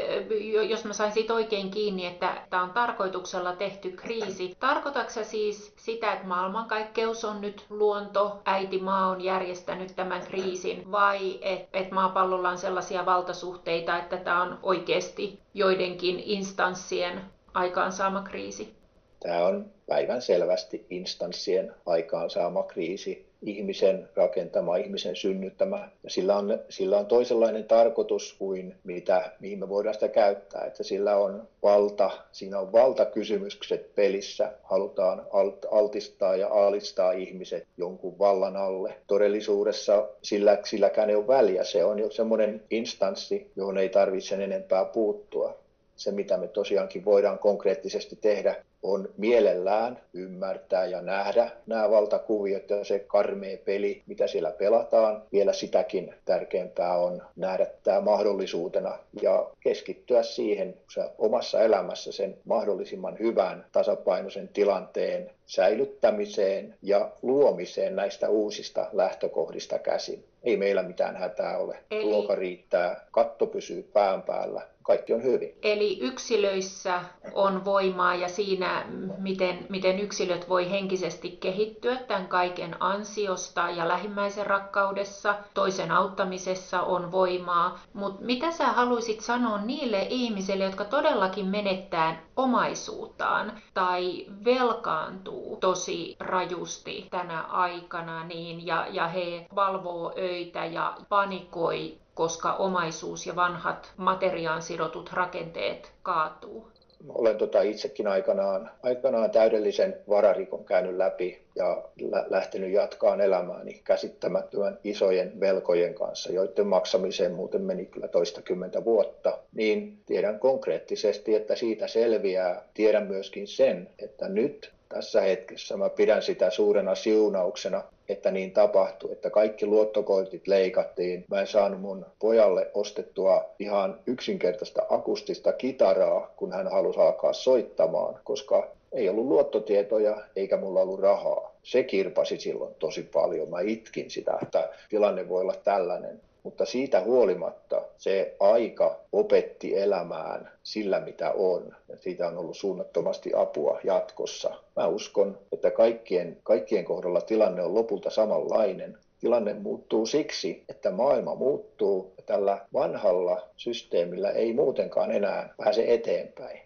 jos 0.69 0.85
mä 0.85 0.93
sain 0.93 1.11
siitä 1.11 1.33
oikein 1.33 1.71
kiinni, 1.71 2.05
että 2.05 2.41
tämä 2.49 2.63
on 2.63 2.69
tarkoituksella 2.69 3.55
tehty 3.55 3.91
kriisi. 3.91 4.55
Tarkoitatko 4.59 5.23
siis 5.23 5.73
sitä, 5.77 6.13
että 6.13 6.27
maailmankaikkeus 6.27 7.25
on 7.25 7.41
nyt 7.41 7.65
luonto, 7.69 8.41
äiti 8.45 8.79
maa 8.79 9.07
on 9.07 9.21
järjestänyt 9.21 9.95
tämän 9.95 10.21
kriisin, 10.21 10.91
vai 10.91 11.39
että 11.45 11.77
et 11.77 11.91
maapallolla 11.91 12.49
on 12.49 12.58
sellaisia 12.58 13.05
valtasuhteita, 13.05 13.97
että 13.97 14.17
tämä 14.17 14.41
on 14.41 14.60
oikeasti 14.63 15.39
joidenkin 15.53 16.19
instanssien 16.19 17.21
aikaansaama 17.53 18.21
kriisi? 18.21 18.75
Tämä 19.19 19.45
on 19.45 19.71
päivän 19.88 20.21
selvästi 20.21 20.86
instanssien 20.89 21.73
aikaansaama 21.86 22.63
kriisi 22.63 23.29
ihmisen 23.45 24.10
rakentama, 24.15 24.75
ihmisen 24.75 25.15
synnyttämä. 25.15 25.89
Ja 26.03 26.10
sillä, 26.10 26.38
on, 26.38 26.60
sillä 26.69 26.97
on 26.97 27.05
toisenlainen 27.05 27.63
tarkoitus 27.63 28.36
kuin 28.39 28.75
mitä, 28.84 29.31
mihin 29.39 29.60
me 29.60 29.69
voidaan 29.69 29.93
sitä 29.93 30.08
käyttää. 30.08 30.65
Että 30.65 30.84
sillä 30.84 31.17
on 31.17 31.47
valta, 31.63 32.12
siinä 32.31 32.60
on 32.60 32.71
valtakysymykset 32.71 33.95
pelissä. 33.95 34.51
Halutaan 34.63 35.25
alt, 35.34 35.65
altistaa 35.71 36.36
ja 36.36 36.47
alistaa 36.47 37.12
ihmiset 37.12 37.67
jonkun 37.77 38.19
vallan 38.19 38.58
alle. 38.58 38.93
Todellisuudessa 39.08 40.08
sillä, 40.21 40.58
silläkään 40.65 41.10
ei 41.10 41.15
ole 41.15 41.27
väliä. 41.27 41.63
Se 41.63 41.84
on 41.84 41.99
jo 41.99 42.12
semmoinen 42.12 42.63
instanssi, 42.69 43.51
johon 43.55 43.77
ei 43.77 43.89
tarvitse 43.89 44.29
sen 44.29 44.41
enempää 44.41 44.86
puuttua 44.86 45.65
se, 45.95 46.12
mitä 46.12 46.38
me 46.38 46.47
tosiaankin 46.47 47.05
voidaan 47.05 47.39
konkreettisesti 47.39 48.15
tehdä, 48.15 48.55
on 48.86 49.10
mielellään 49.17 50.00
ymmärtää 50.13 50.86
ja 50.86 51.02
nähdä 51.02 51.50
nämä 51.65 51.89
valtakuviot 51.89 52.69
ja 52.69 52.84
se 52.84 53.00
karmea 53.00 53.58
peli, 53.65 54.04
mitä 54.08 54.28
siellä 54.28 54.52
pelataan. 54.52 55.24
Vielä 55.32 55.54
sitäkin 55.54 56.15
tärkeämpää 56.26 56.98
on 56.98 57.21
nähdä 57.36 57.67
tämä 57.84 58.02
mahdollisuutena 58.02 58.98
ja 59.21 59.50
keskittyä 59.60 60.24
siihen 60.24 60.78
omassa 61.17 61.62
elämässä 61.62 62.12
sen 62.12 62.38
mahdollisimman 62.45 63.19
hyvän 63.19 63.65
tasapainoisen 63.71 64.48
tilanteen 64.48 65.32
säilyttämiseen 65.45 66.75
ja 66.81 67.12
luomiseen 67.21 67.95
näistä 67.95 68.29
uusista 68.29 68.88
lähtökohdista 68.93 69.79
käsin. 69.79 70.23
Ei 70.43 70.58
meillä 70.58 70.84
mitään 70.84 71.15
hätää 71.15 71.58
ole. 71.58 71.77
Eli... 71.91 72.03
Ruoka 72.03 72.36
riittää, 72.36 73.05
katto 73.12 73.47
pysyy 73.47 73.84
pään 73.93 74.21
päällä, 74.21 74.62
kaikki 74.84 75.13
on 75.13 75.23
hyvin. 75.23 75.55
Eli 75.63 75.99
yksilöissä 76.01 77.01
on 77.34 77.65
voimaa 77.65 78.15
ja 78.15 78.27
siinä, 78.27 78.86
miten, 79.17 79.65
miten 79.69 79.99
yksilöt 79.99 80.49
voi 80.49 80.71
henkisesti 80.71 81.38
kehittyä 81.39 81.95
tämän 81.95 82.27
kaiken 82.27 82.75
ansiosta 82.79 83.69
ja 83.69 83.88
lähimmäisen 83.88 84.47
rakkaudessa, 84.47 85.36
toisen 85.53 85.91
auttamisessa 85.91 86.81
on 86.81 87.12
voimaa. 87.12 87.79
Mutta 87.93 88.25
mitä 88.25 88.51
sä 88.51 88.65
haluaisit 88.65 89.21
sanoa 89.21 89.62
niille 89.62 90.08
ihmisille, 90.10 90.63
jotka 90.63 90.86
todellakin 90.86 91.45
menettää 91.45 92.23
omaisuuttaan 92.36 93.62
tai 93.73 94.25
velkaantuu 94.45 95.35
tosi 95.60 96.15
rajusti 96.19 97.08
tänä 97.12 97.41
aikana 97.41 98.24
niin, 98.24 98.65
ja, 98.65 98.88
ja 98.91 99.08
he 99.08 99.45
valvoo 99.56 100.13
öitä 100.17 100.65
ja 100.65 100.98
panikoi 101.10 101.98
koska 102.15 102.54
omaisuus 102.54 103.28
ja 103.28 103.36
vanhat 103.36 103.93
materiaan 103.98 104.62
sidotut 104.62 105.13
rakenteet 105.13 105.91
kaatuu? 106.04 106.67
Olen 107.10 107.38
tota 107.38 107.62
itsekin 107.62 108.08
aikanaan, 108.08 108.71
aikanaan 108.84 109.32
täydellisen 109.32 109.98
vararikon 110.10 110.65
käynyt 110.65 110.95
läpi 110.95 111.41
ja 111.56 111.84
lä- 112.02 112.26
lähtenyt 112.30 112.71
jatkaan 112.71 113.21
elämääni 113.21 113.82
käsittämättömän 113.84 114.80
isojen 114.84 115.39
velkojen 115.39 115.93
kanssa, 115.93 116.32
joiden 116.32 116.67
maksamiseen 116.67 117.34
muuten 117.34 117.62
meni 117.62 117.86
kyllä 117.86 118.08
toistakymmentä 118.08 118.86
vuotta. 118.86 119.38
Niin 119.54 119.98
tiedän 120.06 120.39
konkreettisesti, 120.39 121.36
että 121.36 121.56
siitä 121.56 121.88
selviää. 121.88 122.63
Tiedän 122.74 123.08
myöskin 123.08 123.48
sen, 123.48 123.89
että 124.00 124.30
nyt 124.30 124.74
tässä 124.89 125.21
hetkessä 125.21 125.78
mä 125.78 125.89
pidän 125.89 126.21
sitä 126.21 126.50
suurena 126.50 126.95
siunauksena, 126.95 127.84
että 128.10 128.32
niin 128.32 128.52
tapahtui, 128.52 129.12
että 129.12 129.30
kaikki 129.30 129.65
luottokortit 129.65 130.48
leikattiin. 130.48 131.26
Mä 131.32 131.41
en 131.41 131.48
saanut 131.48 131.82
mun 131.82 132.06
pojalle 132.19 132.71
ostettua 132.74 133.45
ihan 133.60 134.00
yksinkertaista 134.08 134.82
akustista 134.89 135.54
kitaraa, 135.54 136.34
kun 136.38 136.52
hän 136.52 136.71
halusi 136.71 137.00
alkaa 137.00 137.34
soittamaan, 137.34 138.19
koska 138.24 138.67
ei 138.91 139.10
ollut 139.10 139.26
luottotietoja 139.26 140.17
eikä 140.36 140.58
mulla 140.58 140.82
ollut 140.82 141.00
rahaa. 141.00 141.56
Se 141.63 141.84
kirpasi 141.84 142.38
silloin 142.38 142.76
tosi 142.80 143.04
paljon. 143.13 143.50
Mä 143.50 143.62
itkin 143.62 144.12
sitä, 144.12 144.38
että 144.41 144.69
tilanne 144.89 145.30
voi 145.30 145.41
olla 145.41 145.56
tällainen. 145.63 146.21
Mutta 146.45 146.65
siitä 146.65 147.01
huolimatta 147.01 147.81
se 147.97 148.36
aika 148.39 148.99
opetti 149.12 149.77
elämään 149.77 150.51
sillä, 150.63 150.99
mitä 150.99 151.31
on. 151.31 151.75
Ja 151.89 151.97
siitä 151.97 152.27
on 152.27 152.38
ollut 152.38 152.58
suunnattomasti 152.58 153.31
apua 153.36 153.79
jatkossa. 153.84 154.55
Mä 154.75 154.88
uskon, 154.88 155.38
että 155.51 155.71
kaikkien, 155.71 156.38
kaikkien 156.43 156.86
kohdalla 156.86 157.21
tilanne 157.21 157.63
on 157.63 157.75
lopulta 157.75 158.10
samanlainen. 158.10 158.97
Tilanne 159.19 159.53
muuttuu 159.53 160.05
siksi, 160.05 160.63
että 160.69 160.91
maailma 160.91 161.36
muuttuu 161.36 162.13
ja 162.17 162.23
tällä 162.23 162.65
vanhalla 162.73 163.47
systeemillä 163.58 164.31
ei 164.31 164.53
muutenkaan 164.53 165.12
enää 165.12 165.53
pääse 165.58 165.86
eteenpäin. 165.88 166.60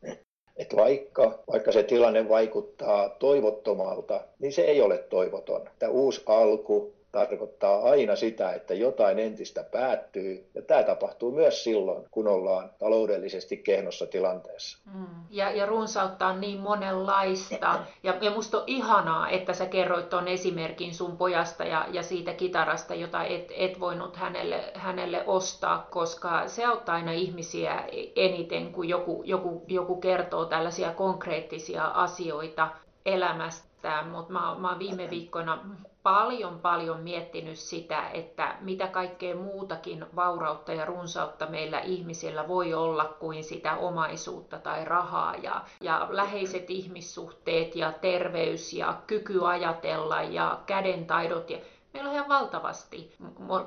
Että 0.57 0.75
vaikka, 0.77 1.39
vaikka 1.51 1.71
se 1.71 1.83
tilanne 1.83 2.29
vaikuttaa 2.29 3.09
toivottomalta, 3.09 4.21
niin 4.39 4.53
se 4.53 4.61
ei 4.61 4.81
ole 4.81 4.97
toivoton. 4.97 5.69
Tämä 5.79 5.91
uusi 5.91 6.21
alku, 6.25 6.93
tarkoittaa 7.11 7.81
aina 7.83 8.15
sitä, 8.15 8.53
että 8.53 8.73
jotain 8.73 9.19
entistä 9.19 9.63
päättyy. 9.63 10.49
Ja 10.55 10.61
tämä 10.61 10.83
tapahtuu 10.83 11.31
myös 11.31 11.63
silloin, 11.63 12.05
kun 12.11 12.27
ollaan 12.27 12.69
taloudellisesti 12.79 13.57
kehnossa 13.57 14.05
tilanteessa. 14.05 14.77
Mm. 14.93 15.05
Ja, 15.29 15.51
ja 15.51 15.65
runsautta 15.65 16.27
on 16.27 16.41
niin 16.41 16.59
monenlaista. 16.59 17.79
Ja, 18.03 18.15
ja 18.21 18.31
musta 18.31 18.57
on 18.57 18.63
ihanaa, 18.67 19.29
että 19.29 19.53
sä 19.53 19.65
kerroit 19.65 20.09
tuon 20.09 20.27
esimerkin 20.27 20.93
sun 20.93 21.17
pojasta 21.17 21.63
ja, 21.63 21.85
ja 21.91 22.03
siitä 22.03 22.33
kitarasta, 22.33 22.95
jota 22.95 23.23
et, 23.23 23.51
et 23.57 23.79
voinut 23.79 24.15
hänelle, 24.15 24.71
hänelle 24.73 25.23
ostaa, 25.27 25.87
koska 25.91 26.47
se 26.47 26.65
auttaa 26.65 26.95
aina 26.95 27.11
ihmisiä 27.11 27.83
eniten, 28.15 28.71
kun 28.71 28.89
joku, 28.89 29.23
joku, 29.25 29.63
joku 29.67 29.95
kertoo 29.95 30.45
tällaisia 30.45 30.93
konkreettisia 30.93 31.85
asioita 31.85 32.69
elämästä. 33.05 34.03
Mutta 34.11 34.33
mä, 34.33 34.55
mä 34.59 34.69
oon 34.69 34.79
viime 34.79 35.09
viikkoina 35.09 35.65
paljon 36.09 36.59
paljon 36.59 36.99
miettinyt 36.99 37.57
sitä, 37.57 38.09
että 38.09 38.55
mitä 38.59 38.87
kaikkea 38.87 39.35
muutakin 39.35 40.05
vaurautta 40.15 40.73
ja 40.73 40.85
runsautta 40.85 41.47
meillä 41.47 41.79
ihmisillä 41.79 42.47
voi 42.47 42.73
olla 42.73 43.05
kuin 43.05 43.43
sitä 43.43 43.75
omaisuutta 43.75 44.59
tai 44.59 44.85
rahaa 44.85 45.35
ja, 45.35 45.61
ja 45.81 46.07
läheiset 46.09 46.69
ihmissuhteet 46.69 47.75
ja 47.75 47.91
terveys 47.91 48.73
ja 48.73 49.01
kyky 49.07 49.47
ajatella 49.47 50.21
ja 50.21 50.59
kädentaidot. 50.65 51.49
Ja 51.49 51.57
Meillä 51.93 52.09
on 52.09 52.15
ihan 52.15 52.29
valtavasti 52.29 53.15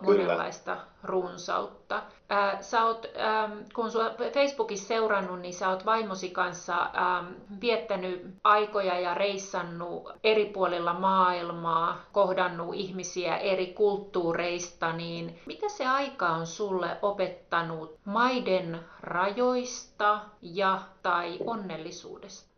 monenlaista 0.00 0.74
Kyllä. 0.74 0.87
runsautta. 1.02 2.02
Ää, 2.28 2.62
sä 2.62 2.85
oot, 2.85 3.06
kun 3.74 3.90
sua 3.90 4.11
Facebookissa 4.32 4.88
seurannut, 4.88 5.40
niin 5.40 5.54
sä 5.54 5.68
oot 5.68 5.87
vaimosi 5.87 6.30
kanssa 6.30 6.74
ähm, 6.82 7.26
viettänyt 7.61 8.26
aikoja 8.44 9.00
ja 9.00 9.14
reissannut 9.14 10.12
eri 10.24 10.44
puolilla 10.44 10.94
maailmaa, 10.94 12.04
kohdannut 12.12 12.74
ihmisiä 12.74 13.37
eri 13.37 13.66
kulttuureista, 13.66 14.92
niin 14.92 15.40
mitä 15.46 15.68
se 15.68 15.87
aika 15.87 16.28
on 16.28 16.46
sulle 16.46 16.96
opettanut 17.02 17.98
maiden 18.04 18.80
rajoista 19.00 20.20
ja 20.42 20.82
tai 21.02 21.38
onnellisuudesta? 21.46 22.52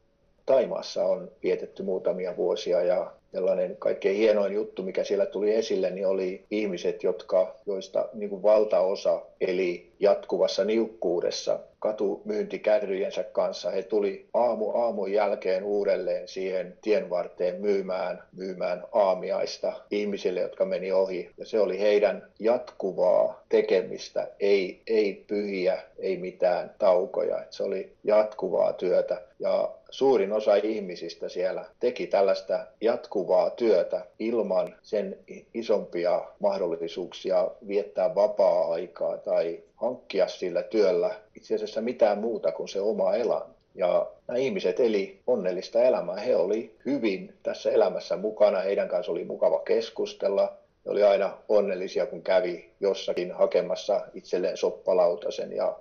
Taimaassa 0.46 1.04
on 1.04 1.30
vietetty 1.42 1.82
muutamia 1.82 2.36
vuosia 2.36 2.82
ja 2.82 3.12
sellainen 3.34 3.76
kaikkein 3.76 4.16
hienoin 4.16 4.52
juttu, 4.52 4.82
mikä 4.82 5.04
siellä 5.04 5.26
tuli 5.26 5.54
esille, 5.54 5.90
niin 5.90 6.06
oli 6.06 6.44
ihmiset, 6.50 7.02
jotka, 7.02 7.54
joista 7.66 8.08
niin 8.12 8.30
kuin 8.30 8.42
valtaosa 8.42 9.22
eli 9.40 9.92
jatkuvassa 10.00 10.64
niukkuudessa 10.64 11.58
katumyyntikärryjensä 11.78 13.22
kanssa. 13.22 13.70
He 13.70 13.82
tuli 13.82 14.26
aamu 14.34 14.70
aamun 14.70 15.12
jälkeen 15.12 15.64
uudelleen 15.64 16.28
siihen 16.28 16.78
tien 16.82 17.10
varteen 17.10 17.60
myymään, 17.60 18.22
myymään 18.36 18.84
aamiaista 18.92 19.72
ihmisille, 19.90 20.40
jotka 20.40 20.64
meni 20.64 20.92
ohi. 20.92 21.30
Ja 21.38 21.46
se 21.46 21.60
oli 21.60 21.80
heidän 21.80 22.26
jatkuvaa 22.40 23.44
tekemistä, 23.48 24.28
ei, 24.40 24.82
ei 24.86 25.24
pyhiä, 25.26 25.82
ei 25.98 26.16
mitään 26.16 26.74
taukoja. 26.78 27.44
Se 27.50 27.62
oli 27.62 27.92
jatkuvaa 28.04 28.72
työtä. 28.72 29.22
Ja 29.38 29.70
suurin 29.94 30.32
osa 30.32 30.56
ihmisistä 30.56 31.28
siellä 31.28 31.64
teki 31.80 32.06
tällaista 32.06 32.66
jatkuvaa 32.80 33.50
työtä 33.50 34.06
ilman 34.18 34.76
sen 34.82 35.18
isompia 35.54 36.24
mahdollisuuksia 36.40 37.50
viettää 37.68 38.14
vapaa-aikaa 38.14 39.18
tai 39.18 39.62
hankkia 39.76 40.28
sillä 40.28 40.62
työllä 40.62 41.14
itse 41.36 41.54
asiassa 41.54 41.80
mitään 41.80 42.18
muuta 42.18 42.52
kuin 42.52 42.68
se 42.68 42.80
oma 42.80 43.14
elanto. 43.14 43.54
Ja 43.74 44.06
nämä 44.28 44.38
ihmiset 44.38 44.80
eli 44.80 45.20
onnellista 45.26 45.82
elämää. 45.82 46.16
He 46.16 46.36
oli 46.36 46.74
hyvin 46.86 47.34
tässä 47.42 47.70
elämässä 47.70 48.16
mukana, 48.16 48.60
heidän 48.60 48.88
kanssa 48.88 49.12
oli 49.12 49.24
mukava 49.24 49.58
keskustella. 49.58 50.52
He 50.84 50.90
oli 50.90 51.02
aina 51.02 51.38
onnellisia, 51.48 52.06
kun 52.06 52.22
kävi 52.22 52.70
jossakin 52.80 53.32
hakemassa 53.32 54.00
itselleen 54.14 54.56
soppalautasen 54.56 55.52
ja 55.52 55.76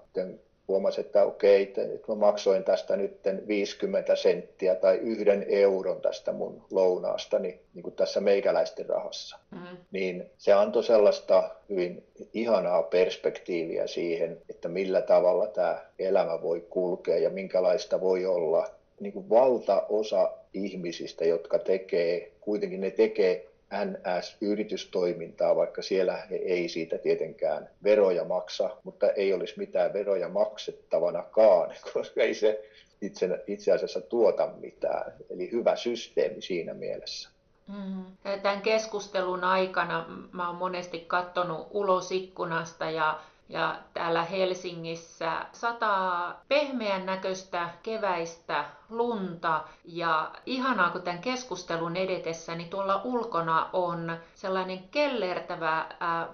huomasi, 0.68 1.02
että 1.02 1.24
okei, 1.24 1.64
että 1.64 1.82
mä 2.08 2.16
maksoin 2.16 2.64
tästä 2.64 2.96
nyt 2.96 3.20
50 3.48 4.16
senttiä 4.16 4.76
tai 4.76 4.96
yhden 4.98 5.46
euron 5.50 6.02
tästä 6.02 6.32
mun 6.32 6.66
lounaastani 6.72 7.60
niin 7.74 7.84
kuin 7.84 7.96
tässä 7.96 8.22
meikäläisten 8.22 8.86
rahassa. 8.86 9.40
Mm. 9.52 9.78
Niin 9.92 10.30
se 10.38 10.54
antoi 10.54 10.84
sellaista 10.84 11.50
hyvin 11.70 12.04
ihanaa 12.34 12.84
perspektiiviä 12.84 13.88
siihen, 13.88 14.42
että 14.50 14.70
millä 14.70 15.02
tavalla 15.02 15.48
tämä 15.48 15.86
elämä 16.00 16.42
voi 16.42 16.66
kulkea 16.70 17.18
ja 17.18 17.30
minkälaista 17.30 18.02
voi 18.02 18.26
olla. 18.26 18.68
Niin 19.00 19.14
kuin 19.14 19.30
valtaosa 19.30 20.32
ihmisistä, 20.54 21.26
jotka 21.26 21.60
tekee, 21.60 22.32
kuitenkin 22.42 22.82
ne 22.82 22.92
tekee 22.92 23.53
NS-yritystoimintaa, 23.74 25.56
vaikka 25.56 25.82
siellä 25.82 26.14
he 26.16 26.36
ei 26.36 26.70
siitä 26.70 26.98
tietenkään 26.98 27.70
veroja 27.84 28.24
maksa, 28.24 28.78
mutta 28.84 29.12
ei 29.12 29.34
olisi 29.34 29.54
mitään 29.58 29.94
veroja 29.94 30.30
maksettavanakaan, 30.30 31.76
koska 31.94 32.22
ei 32.22 32.34
se 32.34 32.70
itse, 33.02 33.44
itse 33.48 33.72
asiassa 33.72 34.02
tuota 34.02 34.50
mitään. 34.60 35.14
Eli 35.30 35.52
hyvä 35.52 35.76
systeemi 35.76 36.42
siinä 36.42 36.74
mielessä. 36.74 37.30
Mm. 37.68 38.06
Tämän 38.42 38.62
keskustelun 38.62 39.44
aikana 39.44 40.06
mä 40.32 40.48
oon 40.48 40.58
monesti 40.58 41.00
katsonut 41.00 41.68
ulos 41.72 42.12
ikkunasta 42.12 42.90
ja 42.90 43.20
ja 43.50 43.76
täällä 43.94 44.24
Helsingissä 44.24 45.46
sataa 45.52 46.42
pehmeän 46.48 47.06
näköistä 47.06 47.70
keväistä 47.84 48.66
lunta 48.90 49.62
ja 49.86 50.32
ihanaa 50.46 50.90
kun 50.90 51.02
tämän 51.02 51.22
keskustelun 51.22 51.96
edetessä, 51.96 52.56
niin 52.56 52.70
tuolla 52.70 53.02
ulkona 53.04 53.70
on 53.74 54.18
sellainen 54.36 54.90
kellertävä 54.90 55.86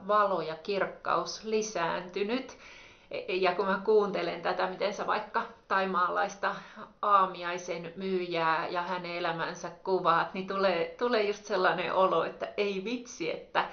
valo 0.07 0.41
ja 0.41 0.55
kirkkaus 0.55 1.43
lisääntynyt. 1.43 2.57
Ja 3.27 3.55
kun 3.55 3.65
mä 3.65 3.81
kuuntelen 3.85 4.41
tätä, 4.41 4.67
miten 4.67 4.93
sä 4.93 5.07
vaikka 5.07 5.41
taimaalaista 5.67 6.55
aamiaisen 7.01 7.93
myyjää 7.95 8.67
ja 8.67 8.81
hänen 8.81 9.11
elämänsä 9.15 9.71
kuvaat, 9.83 10.33
niin 10.33 10.47
tulee, 10.47 10.95
tulee 10.97 11.23
just 11.23 11.45
sellainen 11.45 11.93
olo, 11.93 12.23
että 12.23 12.47
ei 12.57 12.81
vitsi, 12.83 13.31
että 13.31 13.65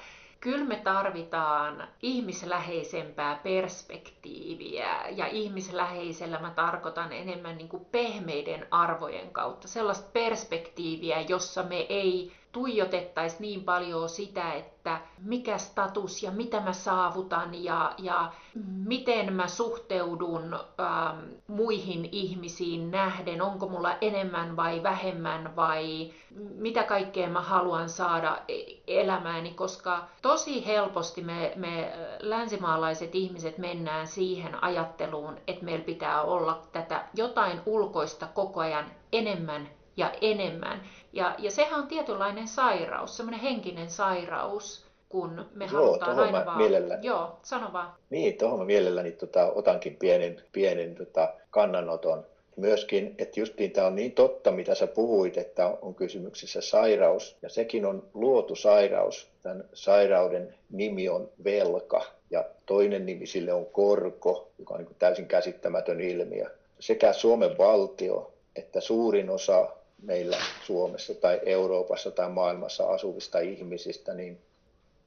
Kyllä 0.47 0.65
me 0.65 0.77
tarvitaan 0.77 1.89
ihmisläheisempää 2.03 3.41
perspektiiviä 3.43 5.05
ja 5.11 5.27
ihmisläheisellä 5.27 6.39
mä 6.39 6.51
tarkoitan 6.51 7.13
enemmän 7.13 7.57
niin 7.59 7.69
kuin 7.69 7.85
pehmeiden 7.85 8.67
arvojen 8.71 9.31
kautta. 9.33 9.69
Sellaista 9.69 10.11
perspektiiviä, 10.13 11.21
jossa 11.21 11.63
me 11.63 11.87
ei 11.89 12.33
tuijotettaisiin 12.53 13.43
niin 13.43 13.65
paljon 13.65 14.09
sitä, 14.09 14.53
että 14.53 15.01
mikä 15.23 15.59
status 15.59 16.23
ja 16.23 16.31
mitä 16.31 16.61
mä 16.61 16.73
saavutan 16.73 17.65
ja, 17.65 17.93
ja 17.99 18.33
miten 18.65 19.33
mä 19.33 19.49
suhteudun 19.49 20.55
ähm, 20.55 21.19
muihin 21.47 22.09
ihmisiin 22.13 22.91
nähden, 22.91 23.43
onko 23.43 23.69
mulla 23.69 23.97
enemmän 24.01 24.57
vai 24.57 24.83
vähemmän 24.83 25.57
vai 25.57 26.13
mitä 26.35 26.83
kaikkea 26.83 27.29
mä 27.29 27.41
haluan 27.41 27.89
saada 27.89 28.39
e-, 28.49 29.01
elämääni, 29.01 29.51
koska 29.51 30.09
tosi 30.23 30.67
helposti 30.67 31.23
me, 31.23 31.53
me 31.57 31.93
länsimaalaiset 32.21 33.15
ihmiset 33.15 33.59
mennään 33.59 34.07
siihen 34.07 34.65
ajatteluun, 34.65 35.37
että 35.47 35.65
meillä 35.65 35.85
pitää 35.85 36.23
olla 36.23 36.63
tätä 36.73 37.05
jotain 37.15 37.61
ulkoista 37.67 38.27
koko 38.35 38.61
ajan 38.61 38.91
enemmän 39.13 39.69
ja 39.97 40.13
enemmän. 40.21 40.83
Ja, 41.13 41.35
ja 41.39 41.51
sehän 41.51 41.81
on 41.81 41.87
tietynlainen 41.87 42.49
sairaus, 42.49 43.17
semmoinen 43.17 43.41
henkinen 43.41 43.91
sairaus, 43.91 44.87
kun 45.09 45.47
me 45.55 45.65
Joo, 45.65 45.73
halutaan 45.73 46.19
aina 46.19 46.47
vaan... 46.47 46.59
Mielelläni... 46.59 47.07
Joo, 47.07 47.39
sano 47.43 47.73
vaan. 47.73 47.93
Niin, 48.11 48.39
tuohon 48.39 48.59
mä 48.59 48.65
mielelläni 48.65 49.13
tota, 49.13 49.53
otankin 49.53 49.97
pienen, 49.97 50.43
pienen 50.53 50.95
tota, 50.95 51.35
kannanoton. 51.51 52.27
Myöskin, 52.57 53.15
että 53.19 53.41
justiin 53.41 53.71
tämä 53.71 53.87
on 53.87 53.95
niin 53.95 54.13
totta, 54.13 54.53
mitä 54.53 54.75
sä 54.75 54.87
puhuit, 54.87 55.39
että 55.39 55.79
on 55.83 55.95
kysymyksessä 55.95 56.61
sairaus, 56.61 57.37
ja 57.43 57.49
sekin 57.49 57.87
on 57.87 58.03
luotu 58.15 58.55
sairaus. 58.55 59.29
Tämän 59.43 59.65
sairauden 59.75 60.55
nimi 60.71 61.09
on 61.09 61.29
velka, 61.45 62.05
ja 62.31 62.45
toinen 62.67 63.07
nimi 63.07 63.27
sille 63.27 63.53
on 63.53 63.67
korko, 63.67 64.49
joka 64.59 64.75
on 64.75 64.81
niin 64.81 64.97
täysin 64.99 65.27
käsittämätön 65.27 66.01
ilmiö. 66.01 66.51
Sekä 66.81 67.13
Suomen 67.13 67.59
valtio 67.59 68.33
että 68.57 68.81
suurin 68.81 69.31
osa 69.31 69.69
meillä 70.07 70.37
Suomessa 70.67 71.15
tai 71.15 71.41
Euroopassa 71.47 72.11
tai 72.11 72.31
maailmassa 72.31 72.87
asuvista 72.87 73.39
ihmisistä 73.39 74.15
niin 74.15 74.39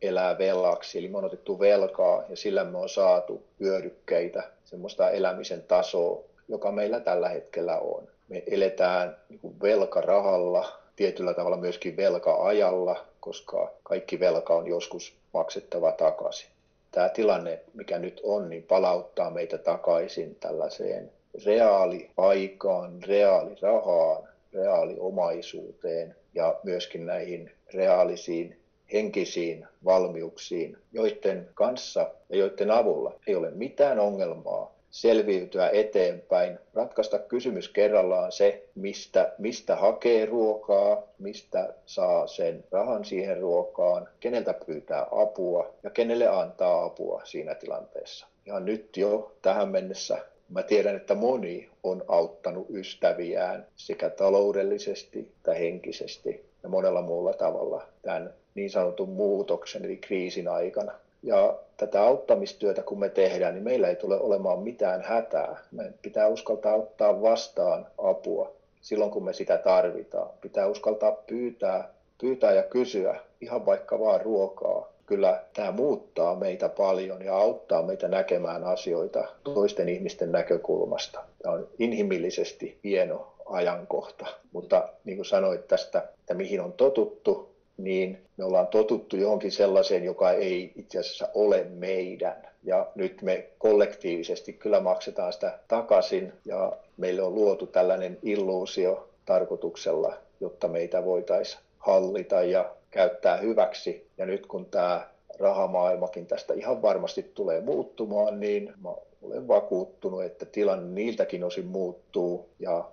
elää 0.02 0.38
velaksi. 0.38 0.98
Eli 0.98 1.08
me 1.08 1.18
on 1.18 1.26
otettu 1.26 1.60
velkaa 1.60 2.24
ja 2.30 2.36
sillä 2.36 2.64
me 2.64 2.78
on 2.78 2.90
saatu 2.90 3.44
hyödykkeitä, 3.60 4.44
semmoista 4.66 5.10
elämisen 5.10 5.64
tasoa, 5.64 6.24
joka 6.48 6.72
meillä 6.72 7.00
tällä 7.00 7.30
hetkellä 7.30 7.80
on. 7.80 8.08
Me 8.30 8.44
eletään 8.48 9.18
niin 9.30 9.62
velkarahalla, 9.62 10.72
tietyllä 10.96 11.34
tavalla 11.34 11.58
myöskin 11.58 11.98
velka-ajalla, 11.98 13.06
koska 13.20 13.72
kaikki 13.84 14.20
velka 14.20 14.56
on 14.56 14.68
joskus 14.68 15.14
maksettava 15.34 15.92
takaisin. 15.92 16.50
Tämä 16.92 17.10
tilanne, 17.10 17.60
mikä 17.74 18.00
nyt 18.00 18.22
on, 18.24 18.50
niin 18.50 18.64
palauttaa 18.64 19.30
meitä 19.30 19.58
takaisin 19.58 20.36
tällaiseen 20.36 21.12
reaaliaikaan, 21.46 23.04
reaalirahaan, 23.04 24.29
reaaliomaisuuteen 24.54 26.16
ja 26.34 26.60
myöskin 26.64 27.06
näihin 27.06 27.52
reaalisiin 27.74 28.60
henkisiin 28.94 29.68
valmiuksiin, 29.86 30.78
joiden 30.92 31.50
kanssa 31.54 32.12
ja 32.30 32.38
joiden 32.38 32.72
avulla 32.72 33.20
ei 33.28 33.36
ole 33.36 33.52
mitään 33.52 34.00
ongelmaa 34.00 34.80
selviytyä 34.92 35.70
eteenpäin, 35.70 36.60
ratkaista 36.74 37.20
kysymys 37.20 37.70
kerrallaan 37.70 38.32
se, 38.32 38.64
mistä, 38.76 39.34
mistä 39.38 39.76
hakee 39.76 40.26
ruokaa, 40.26 41.04
mistä 41.20 41.74
saa 41.86 42.28
sen 42.28 42.64
rahan 42.72 43.06
siihen 43.06 43.40
ruokaan, 43.40 44.10
keneltä 44.20 44.54
pyytää 44.66 45.08
apua 45.12 45.74
ja 45.84 45.90
kenelle 45.90 46.28
antaa 46.28 46.86
apua 46.86 47.22
siinä 47.24 47.56
tilanteessa. 47.56 48.28
Ja 48.46 48.60
nyt 48.60 48.98
jo 48.98 49.36
tähän 49.42 49.70
mennessä 49.70 50.18
Mä 50.50 50.64
tiedän, 50.64 50.96
että 50.96 51.16
moni 51.16 51.70
on 51.84 52.04
auttanut 52.08 52.68
ystäviään 52.70 53.66
sekä 53.76 54.10
taloudellisesti 54.10 55.20
että 55.20 55.54
henkisesti 55.54 56.46
ja 56.64 56.70
monella 56.70 57.02
muulla 57.02 57.34
tavalla 57.34 57.84
tämän 58.02 58.34
niin 58.56 58.70
sanotun 58.70 59.10
muutoksen 59.10 59.86
eli 59.86 59.98
kriisin 59.98 60.48
aikana. 60.48 60.92
Ja 61.24 61.60
tätä 61.78 62.02
auttamistyötä 62.04 62.82
kun 62.82 63.00
me 63.00 63.10
tehdään, 63.10 63.54
niin 63.54 63.64
meillä 63.64 63.88
ei 63.88 63.96
tule 63.96 64.20
olemaan 64.20 64.60
mitään 64.60 65.02
hätää. 65.02 65.58
Me 65.72 65.94
pitää 66.02 66.28
uskaltaa 66.28 66.76
ottaa 66.76 67.22
vastaan 67.22 67.88
apua 67.98 68.52
silloin, 68.82 69.12
kun 69.12 69.26
me 69.26 69.34
sitä 69.34 69.58
tarvitaan. 69.58 70.30
Pitää 70.42 70.68
uskaltaa 70.68 71.12
pyytää, 71.12 71.90
pyytää 72.22 72.54
ja 72.54 72.64
kysyä 72.64 73.20
ihan 73.42 73.66
vaikka 73.66 74.00
vaan 74.00 74.22
ruokaa 74.22 74.90
kyllä 75.10 75.43
tämä 75.54 75.72
muuttaa 75.72 76.36
meitä 76.36 76.69
paljon 76.69 77.26
ja 77.26 77.38
auttaa 77.38 77.84
meitä 77.84 78.08
näkemään 78.08 78.63
asioita 78.63 79.28
toisten 79.43 79.89
ihmisten 79.89 80.32
näkökulmasta. 80.32 81.24
Tämä 81.43 81.56
on 81.56 81.67
inhimillisesti 81.80 82.80
hieno 82.84 83.34
ajankohta, 83.45 84.26
mutta 84.52 84.89
niin 85.04 85.17
kuin 85.17 85.26
sanoit 85.26 85.67
tästä, 85.67 86.00
että 86.19 86.34
mihin 86.34 86.62
on 86.62 86.74
totuttu, 86.74 87.50
niin 87.78 88.17
me 88.38 88.45
ollaan 88.45 88.67
totuttu 88.67 89.17
johonkin 89.17 89.52
sellaiseen, 89.52 90.04
joka 90.04 90.32
ei 90.32 90.72
itse 90.76 91.00
asiassa 91.00 91.28
ole 91.34 91.63
meidän. 91.63 92.48
Ja 92.63 92.88
nyt 92.95 93.22
me 93.22 93.50
kollektiivisesti 93.58 94.54
kyllä 94.54 94.80
maksetaan 94.80 95.34
sitä 95.34 95.60
takaisin 95.68 96.34
ja 96.45 96.74
meille 96.97 97.22
on 97.22 97.36
luotu 97.36 97.68
tällainen 97.68 98.18
illuusio 98.24 99.10
tarkoituksella, 99.26 100.14
jotta 100.39 100.68
meitä 100.68 101.05
voitaisiin 101.05 101.62
hallita 101.78 102.43
ja 102.43 102.76
käyttää 102.92 103.38
hyväksi. 103.38 104.08
Ja 104.18 104.26
nyt 104.26 104.46
kun 104.46 104.66
tämä 104.66 105.08
rahamaailmakin 105.40 106.28
tästä 106.28 106.54
ihan 106.54 106.82
varmasti 106.82 107.32
tulee 107.34 107.62
muuttumaan, 107.62 108.40
niin 108.40 108.74
mä 108.84 108.90
olen 109.22 109.48
vakuuttunut, 109.48 110.24
että 110.24 110.46
tilanne 110.46 110.94
niiltäkin 110.94 111.44
osin 111.44 111.66
muuttuu 111.66 112.50
ja 112.60 112.90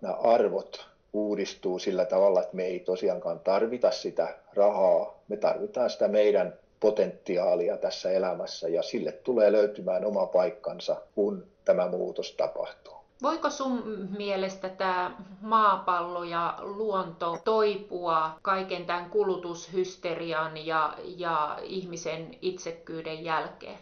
nämä 0.00 0.14
arvot 0.14 0.86
uudistuu 1.12 1.78
sillä 1.78 2.04
tavalla, 2.04 2.40
että 2.40 2.56
me 2.56 2.64
ei 2.64 2.80
tosiaankaan 2.80 3.40
tarvita 3.40 3.90
sitä 3.90 4.28
rahaa, 4.54 5.18
me 5.28 5.36
tarvitaan 5.36 5.90
sitä 5.90 6.08
meidän 6.08 6.58
potentiaalia 6.80 7.76
tässä 7.76 8.10
elämässä 8.10 8.68
ja 8.68 8.82
sille 8.82 9.12
tulee 9.12 9.52
löytymään 9.52 10.04
oma 10.04 10.26
paikkansa, 10.26 10.96
kun 11.14 11.46
tämä 11.64 11.88
muutos 11.88 12.32
tapahtuu. 12.32 12.93
Voiko 13.22 13.50
sun 13.50 14.08
mielestä 14.18 14.68
tämä 14.68 15.16
maapallo 15.40 16.24
ja 16.24 16.58
luonto 16.60 17.38
toipua 17.44 18.30
kaiken 18.42 18.86
tämän 18.86 19.10
kulutushysterian 19.10 20.66
ja, 20.66 20.94
ja 21.16 21.58
ihmisen 21.62 22.38
itsekkyyden 22.42 23.24
jälkeen? 23.24 23.78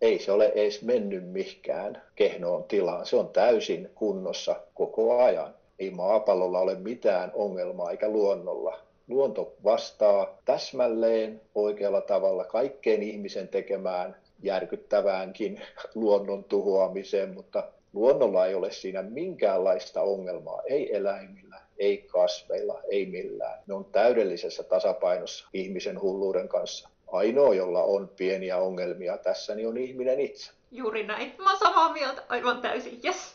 Ei 0.00 0.18
se 0.18 0.32
ole 0.32 0.46
edes 0.46 0.82
mennyt 0.82 1.28
mihinkään 1.28 2.02
kehnoon 2.14 2.64
tilaan. 2.64 3.06
Se 3.06 3.16
on 3.16 3.28
täysin 3.28 3.90
kunnossa 3.94 4.56
koko 4.74 5.22
ajan. 5.22 5.54
Ei 5.78 5.90
maapallolla 5.90 6.58
ole 6.58 6.74
mitään 6.74 7.32
ongelmaa 7.34 7.90
eikä 7.90 8.08
luonnolla. 8.08 8.78
Luonto 9.08 9.52
vastaa 9.64 10.38
täsmälleen 10.44 11.40
oikealla 11.54 12.00
tavalla 12.00 12.44
kaikkeen 12.44 13.02
ihmisen 13.02 13.48
tekemään 13.48 14.16
järkyttäväänkin 14.42 15.60
luonnon 15.94 16.44
tuhoamiseen, 16.44 17.34
mutta 17.34 17.64
luonnolla 17.92 18.46
ei 18.46 18.54
ole 18.54 18.72
siinä 18.72 19.02
minkäänlaista 19.02 20.02
ongelmaa, 20.02 20.62
ei 20.66 20.96
eläimillä, 20.96 21.60
ei 21.78 21.98
kasveilla, 21.98 22.80
ei 22.90 23.06
millään. 23.06 23.58
Ne 23.66 23.74
on 23.74 23.84
täydellisessä 23.84 24.62
tasapainossa 24.62 25.48
ihmisen 25.52 26.00
hulluuden 26.00 26.48
kanssa. 26.48 26.88
Ainoa, 27.12 27.54
jolla 27.54 27.82
on 27.82 28.08
pieniä 28.16 28.58
ongelmia 28.58 29.18
tässä, 29.18 29.54
niin 29.54 29.68
on 29.68 29.76
ihminen 29.76 30.20
itse. 30.20 30.52
Juuri 30.70 31.06
näin. 31.06 31.34
Mä 31.38 31.50
oon 31.50 31.58
samaa 31.58 31.92
mieltä 31.92 32.22
aivan 32.28 32.60
täysin. 32.60 33.00
Yes. 33.04 33.34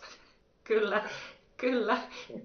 Kyllä. 0.64 1.03
Kyllä, 1.58 1.97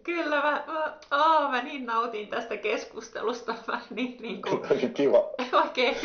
kyllä. 0.03 0.37
Mä, 0.37 0.65
mä, 0.67 0.99
aa, 1.11 1.51
mä 1.51 1.63
niin 1.63 1.87
nautin 1.87 2.29
tästä 2.29 2.57
keskustelusta. 2.57 3.55
Mä 3.67 3.81
niin, 3.91 4.17
niin 4.23 4.43
kuin, 4.43 4.93
Kiva. 4.95 5.31
Oikein 5.65 5.97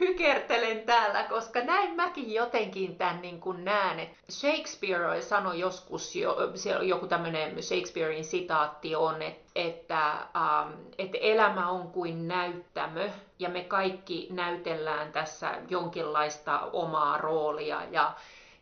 hykertelen 0.00 0.80
täällä, 0.80 1.22
koska 1.22 1.60
näin 1.60 1.94
mäkin 1.94 2.34
jotenkin 2.34 2.96
tämän 2.96 3.22
niin 3.22 3.40
kuin 3.40 3.64
näen. 3.64 4.10
Shakespeare 4.30 5.22
sanoi 5.22 5.58
joskus, 5.58 6.16
jo, 6.16 6.36
joku 6.82 7.06
tämmöinen 7.06 7.62
Shakespearein 7.62 8.24
sitaatti 8.24 8.96
on, 8.96 9.22
että, 9.22 9.46
että, 9.54 10.10
ähm, 10.12 10.72
että 10.98 11.18
elämä 11.20 11.68
on 11.68 11.88
kuin 11.88 12.28
näyttämö 12.28 13.08
ja 13.38 13.48
me 13.48 13.64
kaikki 13.64 14.28
näytellään 14.30 15.12
tässä 15.12 15.54
jonkinlaista 15.68 16.60
omaa 16.72 17.18
roolia 17.18 17.82
ja 17.90 18.12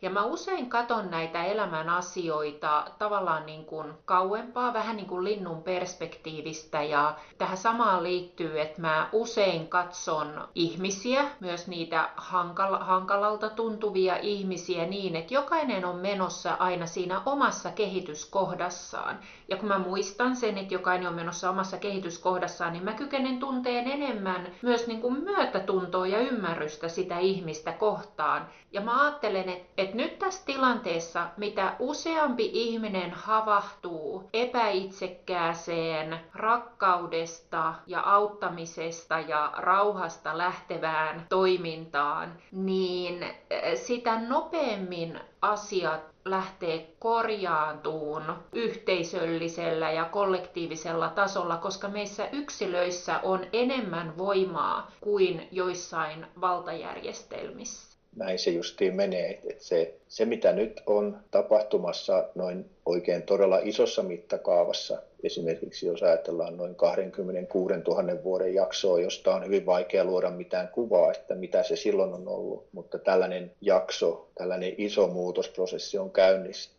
ja 0.05 0.11
mä 0.11 0.23
usein 0.23 0.69
katon 0.69 1.11
näitä 1.11 1.43
elämän 1.43 1.89
asioita 1.89 2.85
tavallaan 2.99 3.45
niin 3.45 3.65
kuin 3.65 3.93
kauempaa, 4.05 4.73
vähän 4.73 4.95
niin 4.95 5.07
kuin 5.07 5.23
linnun 5.23 5.63
perspektiivistä. 5.63 6.83
Ja 6.83 7.15
tähän 7.37 7.57
samaan 7.57 8.03
liittyy, 8.03 8.61
että 8.61 8.81
mä 8.81 9.09
usein 9.11 9.67
katson 9.67 10.47
ihmisiä, 10.55 11.25
myös 11.39 11.67
niitä 11.67 12.09
hankal- 12.17 12.83
hankalalta 12.83 13.49
tuntuvia 13.49 14.17
ihmisiä 14.17 14.85
niin, 14.85 15.15
että 15.15 15.33
jokainen 15.33 15.85
on 15.85 15.95
menossa 15.95 16.53
aina 16.59 16.85
siinä 16.85 17.21
omassa 17.25 17.71
kehityskohdassaan. 17.71 19.19
Ja 19.47 19.57
kun 19.57 19.67
mä 19.67 19.79
muistan 19.79 20.35
sen, 20.35 20.57
että 20.57 20.73
jokainen 20.73 21.07
on 21.07 21.13
menossa 21.15 21.49
omassa 21.49 21.77
kehityskohdassaan, 21.77 22.73
niin 22.73 22.83
mä 22.83 22.93
kykenen 22.93 23.39
tunteen 23.39 23.87
enemmän 23.87 24.47
myös 24.61 24.87
niin 24.87 25.01
kuin 25.01 25.23
myötätuntoa 25.23 26.07
ja 26.07 26.19
ymmärrystä 26.19 26.87
sitä 26.87 27.19
ihmistä 27.19 27.71
kohtaan. 27.71 28.47
Ja 28.71 28.81
mä 28.81 29.01
ajattelen, 29.01 29.49
että, 29.77 29.94
että 29.95 30.07
nyt 30.07 30.19
tässä 30.19 30.45
tilanteessa, 30.45 31.27
mitä 31.37 31.75
useampi 31.79 32.49
ihminen 32.53 33.11
havahtuu 33.11 34.29
epäitsekkääseen 34.33 36.19
rakkaudesta 36.33 37.73
ja 37.87 38.01
auttamisesta 38.01 39.19
ja 39.19 39.53
rauhasta 39.57 40.37
lähtevään 40.37 41.25
toimintaan, 41.29 42.37
niin 42.51 43.23
eh, 43.23 43.77
sitä 43.77 44.21
nopeammin 44.21 45.19
asiat 45.41 46.01
lähtee 46.25 46.95
korjaantuun 46.99 48.23
yhteisöllisellä 48.53 49.91
ja 49.91 50.05
kollektiivisella 50.05 51.09
tasolla, 51.09 51.57
koska 51.57 51.87
meissä 51.87 52.29
yksilöissä 52.31 53.19
on 53.23 53.45
enemmän 53.53 54.17
voimaa 54.17 54.91
kuin 55.01 55.47
joissain 55.51 56.27
valtajärjestelmissä 56.41 57.94
näin 58.15 58.39
se 58.39 58.51
justiin 58.51 58.95
menee. 58.95 59.39
Että 59.49 59.63
se, 59.63 59.95
se, 60.07 60.25
mitä 60.25 60.51
nyt 60.51 60.81
on 60.85 61.17
tapahtumassa 61.31 62.29
noin 62.35 62.69
oikein 62.85 63.21
todella 63.23 63.59
isossa 63.63 64.03
mittakaavassa, 64.03 65.01
esimerkiksi 65.23 65.85
jos 65.85 66.03
ajatellaan 66.03 66.57
noin 66.57 66.75
26 66.75 67.73
000 67.73 68.23
vuoden 68.23 68.53
jaksoa, 68.53 68.99
josta 68.99 69.35
on 69.35 69.45
hyvin 69.45 69.65
vaikea 69.65 70.03
luoda 70.05 70.29
mitään 70.29 70.67
kuvaa, 70.67 71.11
että 71.11 71.35
mitä 71.35 71.63
se 71.63 71.75
silloin 71.75 72.13
on 72.13 72.27
ollut, 72.27 72.65
mutta 72.71 72.99
tällainen 72.99 73.51
jakso, 73.61 74.27
tällainen 74.37 74.73
iso 74.77 75.07
muutosprosessi 75.07 75.97
on 75.97 76.11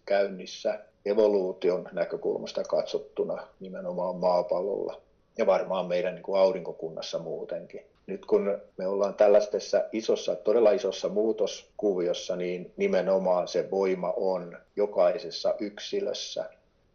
käynnissä 0.04 0.78
evoluution 1.06 1.88
näkökulmasta 1.92 2.62
katsottuna 2.62 3.46
nimenomaan 3.60 4.16
maapallolla. 4.16 5.00
Ja 5.38 5.46
varmaan 5.46 5.86
meidän 5.86 6.14
niin 6.14 6.22
kuin 6.22 6.40
aurinkokunnassa 6.40 7.18
muutenkin 7.18 7.86
nyt 8.06 8.26
kun 8.26 8.60
me 8.76 8.86
ollaan 8.86 9.14
tällaisessa 9.14 9.84
isossa, 9.92 10.36
todella 10.36 10.70
isossa 10.70 11.08
muutoskuviossa, 11.08 12.36
niin 12.36 12.72
nimenomaan 12.76 13.48
se 13.48 13.70
voima 13.70 14.12
on 14.16 14.58
jokaisessa 14.76 15.54
yksilössä. 15.58 16.50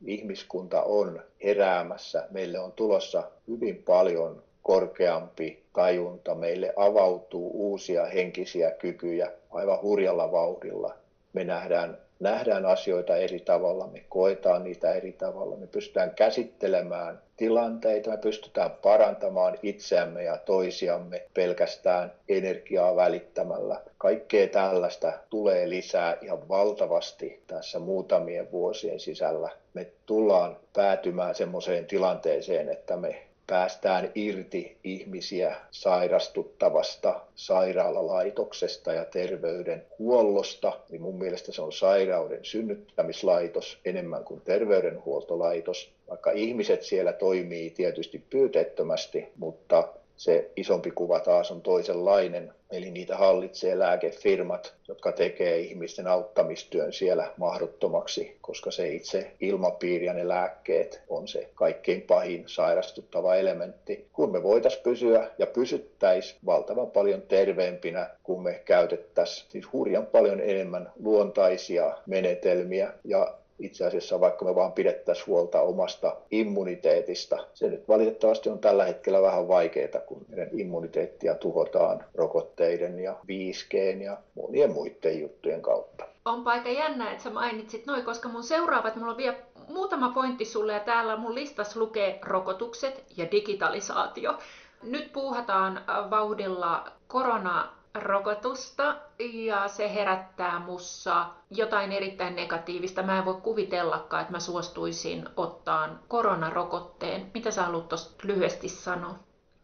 Ihmiskunta 0.05 0.81
on 0.83 1.21
heräämässä. 1.43 2.27
Meille 2.31 2.59
on 2.59 2.71
tulossa 2.71 3.23
hyvin 3.47 3.83
paljon 3.83 4.43
korkeampi 4.63 5.63
tajunta. 5.73 6.35
Meille 6.35 6.73
avautuu 6.75 7.51
uusia 7.53 8.05
henkisiä 8.05 8.71
kykyjä 8.71 9.31
aivan 9.51 9.81
hurjalla 9.81 10.31
vauhdilla. 10.31 10.95
Me 11.33 11.43
nähdään 11.43 11.97
nähdään 12.21 12.65
asioita 12.65 13.15
eri 13.17 13.39
tavalla, 13.39 13.87
me 13.87 14.03
koetaan 14.09 14.63
niitä 14.63 14.93
eri 14.93 15.11
tavalla, 15.11 15.55
me 15.55 15.67
pystytään 15.67 16.11
käsittelemään 16.11 17.21
tilanteita, 17.37 18.09
me 18.09 18.17
pystytään 18.17 18.71
parantamaan 18.71 19.57
itseämme 19.63 20.23
ja 20.23 20.37
toisiamme 20.37 21.21
pelkästään 21.33 22.11
energiaa 22.29 22.95
välittämällä. 22.95 23.81
Kaikkea 23.97 24.47
tällaista 24.47 25.13
tulee 25.29 25.69
lisää 25.69 26.17
ihan 26.21 26.49
valtavasti 26.49 27.43
tässä 27.47 27.79
muutamien 27.79 28.51
vuosien 28.51 28.99
sisällä. 28.99 29.49
Me 29.73 29.87
tullaan 30.05 30.57
päätymään 30.73 31.35
semmoiseen 31.35 31.85
tilanteeseen, 31.85 32.69
että 32.69 32.97
me 32.97 33.30
päästään 33.51 34.11
irti 34.15 34.77
ihmisiä 34.83 35.55
sairastuttavasta 35.71 37.21
sairaalalaitoksesta 37.35 38.93
ja 38.93 39.05
terveydenhuollosta, 39.05 40.79
niin 40.89 41.01
mun 41.01 41.19
mielestä 41.19 41.51
se 41.51 41.61
on 41.61 41.73
sairauden 41.73 42.45
synnyttämislaitos 42.45 43.79
enemmän 43.85 44.23
kuin 44.23 44.41
terveydenhuoltolaitos. 44.41 45.91
Vaikka 46.09 46.31
ihmiset 46.31 46.83
siellä 46.83 47.13
toimii 47.13 47.69
tietysti 47.69 48.23
pyyteettömästi, 48.29 49.27
mutta 49.35 49.87
se 50.21 50.51
isompi 50.55 50.91
kuva 50.91 51.19
taas 51.19 51.51
on 51.51 51.61
toisenlainen. 51.61 52.53
Eli 52.71 52.91
niitä 52.91 53.17
hallitsee 53.17 53.79
lääkefirmat, 53.79 54.73
jotka 54.87 55.11
tekee 55.11 55.59
ihmisten 55.59 56.07
auttamistyön 56.07 56.93
siellä 56.93 57.31
mahdottomaksi, 57.37 58.37
koska 58.41 58.71
se 58.71 58.93
itse 58.93 59.31
ilmapiiri 59.39 60.05
ja 60.05 60.13
ne 60.13 60.27
lääkkeet 60.27 61.01
on 61.09 61.27
se 61.27 61.49
kaikkein 61.55 62.01
pahin 62.01 62.43
sairastuttava 62.47 63.35
elementti. 63.35 64.05
Kun 64.13 64.31
me 64.31 64.43
voitaisiin 64.43 64.83
pysyä 64.83 65.31
ja 65.37 65.47
pysyttäisiin 65.47 66.39
valtavan 66.45 66.91
paljon 66.91 67.21
terveempinä, 67.21 68.09
kun 68.23 68.43
me 68.43 68.61
käytettäisiin 68.65 69.51
siis 69.51 69.73
hurjan 69.73 70.05
paljon 70.05 70.39
enemmän 70.39 70.91
luontaisia 70.99 71.97
menetelmiä 72.05 72.93
ja 73.03 73.33
itse 73.61 73.85
asiassa 73.85 74.19
vaikka 74.19 74.45
me 74.45 74.55
vaan 74.55 74.71
pidettäisiin 74.71 75.27
huolta 75.27 75.61
omasta 75.61 76.15
immuniteetista. 76.31 77.37
Se 77.53 77.69
nyt 77.69 77.87
valitettavasti 77.87 78.49
on 78.49 78.59
tällä 78.59 78.85
hetkellä 78.85 79.21
vähän 79.21 79.47
vaikeaa, 79.47 80.01
kun 80.05 80.25
meidän 80.27 80.59
immuniteettia 80.59 81.35
tuhotaan 81.35 82.03
rokotteiden 82.15 82.99
ja 82.99 83.15
5G 83.27 84.01
ja 84.03 84.17
monien 84.35 84.71
muiden 84.71 85.19
juttujen 85.21 85.61
kautta. 85.61 86.05
On 86.25 86.47
aika 86.47 86.69
jännä, 86.69 87.11
että 87.11 87.23
sä 87.23 87.29
mainitsit 87.29 87.85
noin, 87.85 88.05
koska 88.05 88.29
mun 88.29 88.43
seuraavat, 88.43 88.95
mulla 88.95 89.11
on 89.11 89.17
vielä 89.17 89.37
muutama 89.67 90.09
pointti 90.09 90.45
sulle 90.45 90.73
ja 90.73 90.79
täällä 90.79 91.17
mun 91.17 91.35
listas 91.35 91.75
lukee 91.75 92.19
rokotukset 92.25 93.03
ja 93.17 93.31
digitalisaatio. 93.31 94.37
Nyt 94.83 95.13
puuhataan 95.13 95.81
vauhdilla 96.09 96.91
korona 97.07 97.80
rokotusta 97.93 98.95
ja 99.33 99.67
se 99.67 99.93
herättää 99.93 100.59
mussa 100.59 101.25
jotain 101.51 101.91
erittäin 101.91 102.35
negatiivista. 102.35 103.03
Mä 103.03 103.17
en 103.17 103.25
voi 103.25 103.41
kuvitellakaan, 103.43 104.21
että 104.21 104.31
mä 104.31 104.39
suostuisin 104.39 105.25
ottaan 105.37 105.99
koronarokotteen. 106.07 107.31
Mitä 107.33 107.51
sä 107.51 107.63
haluat 107.63 107.87
tuosta 107.87 108.27
lyhyesti 108.27 108.69
sanoa? 108.69 109.15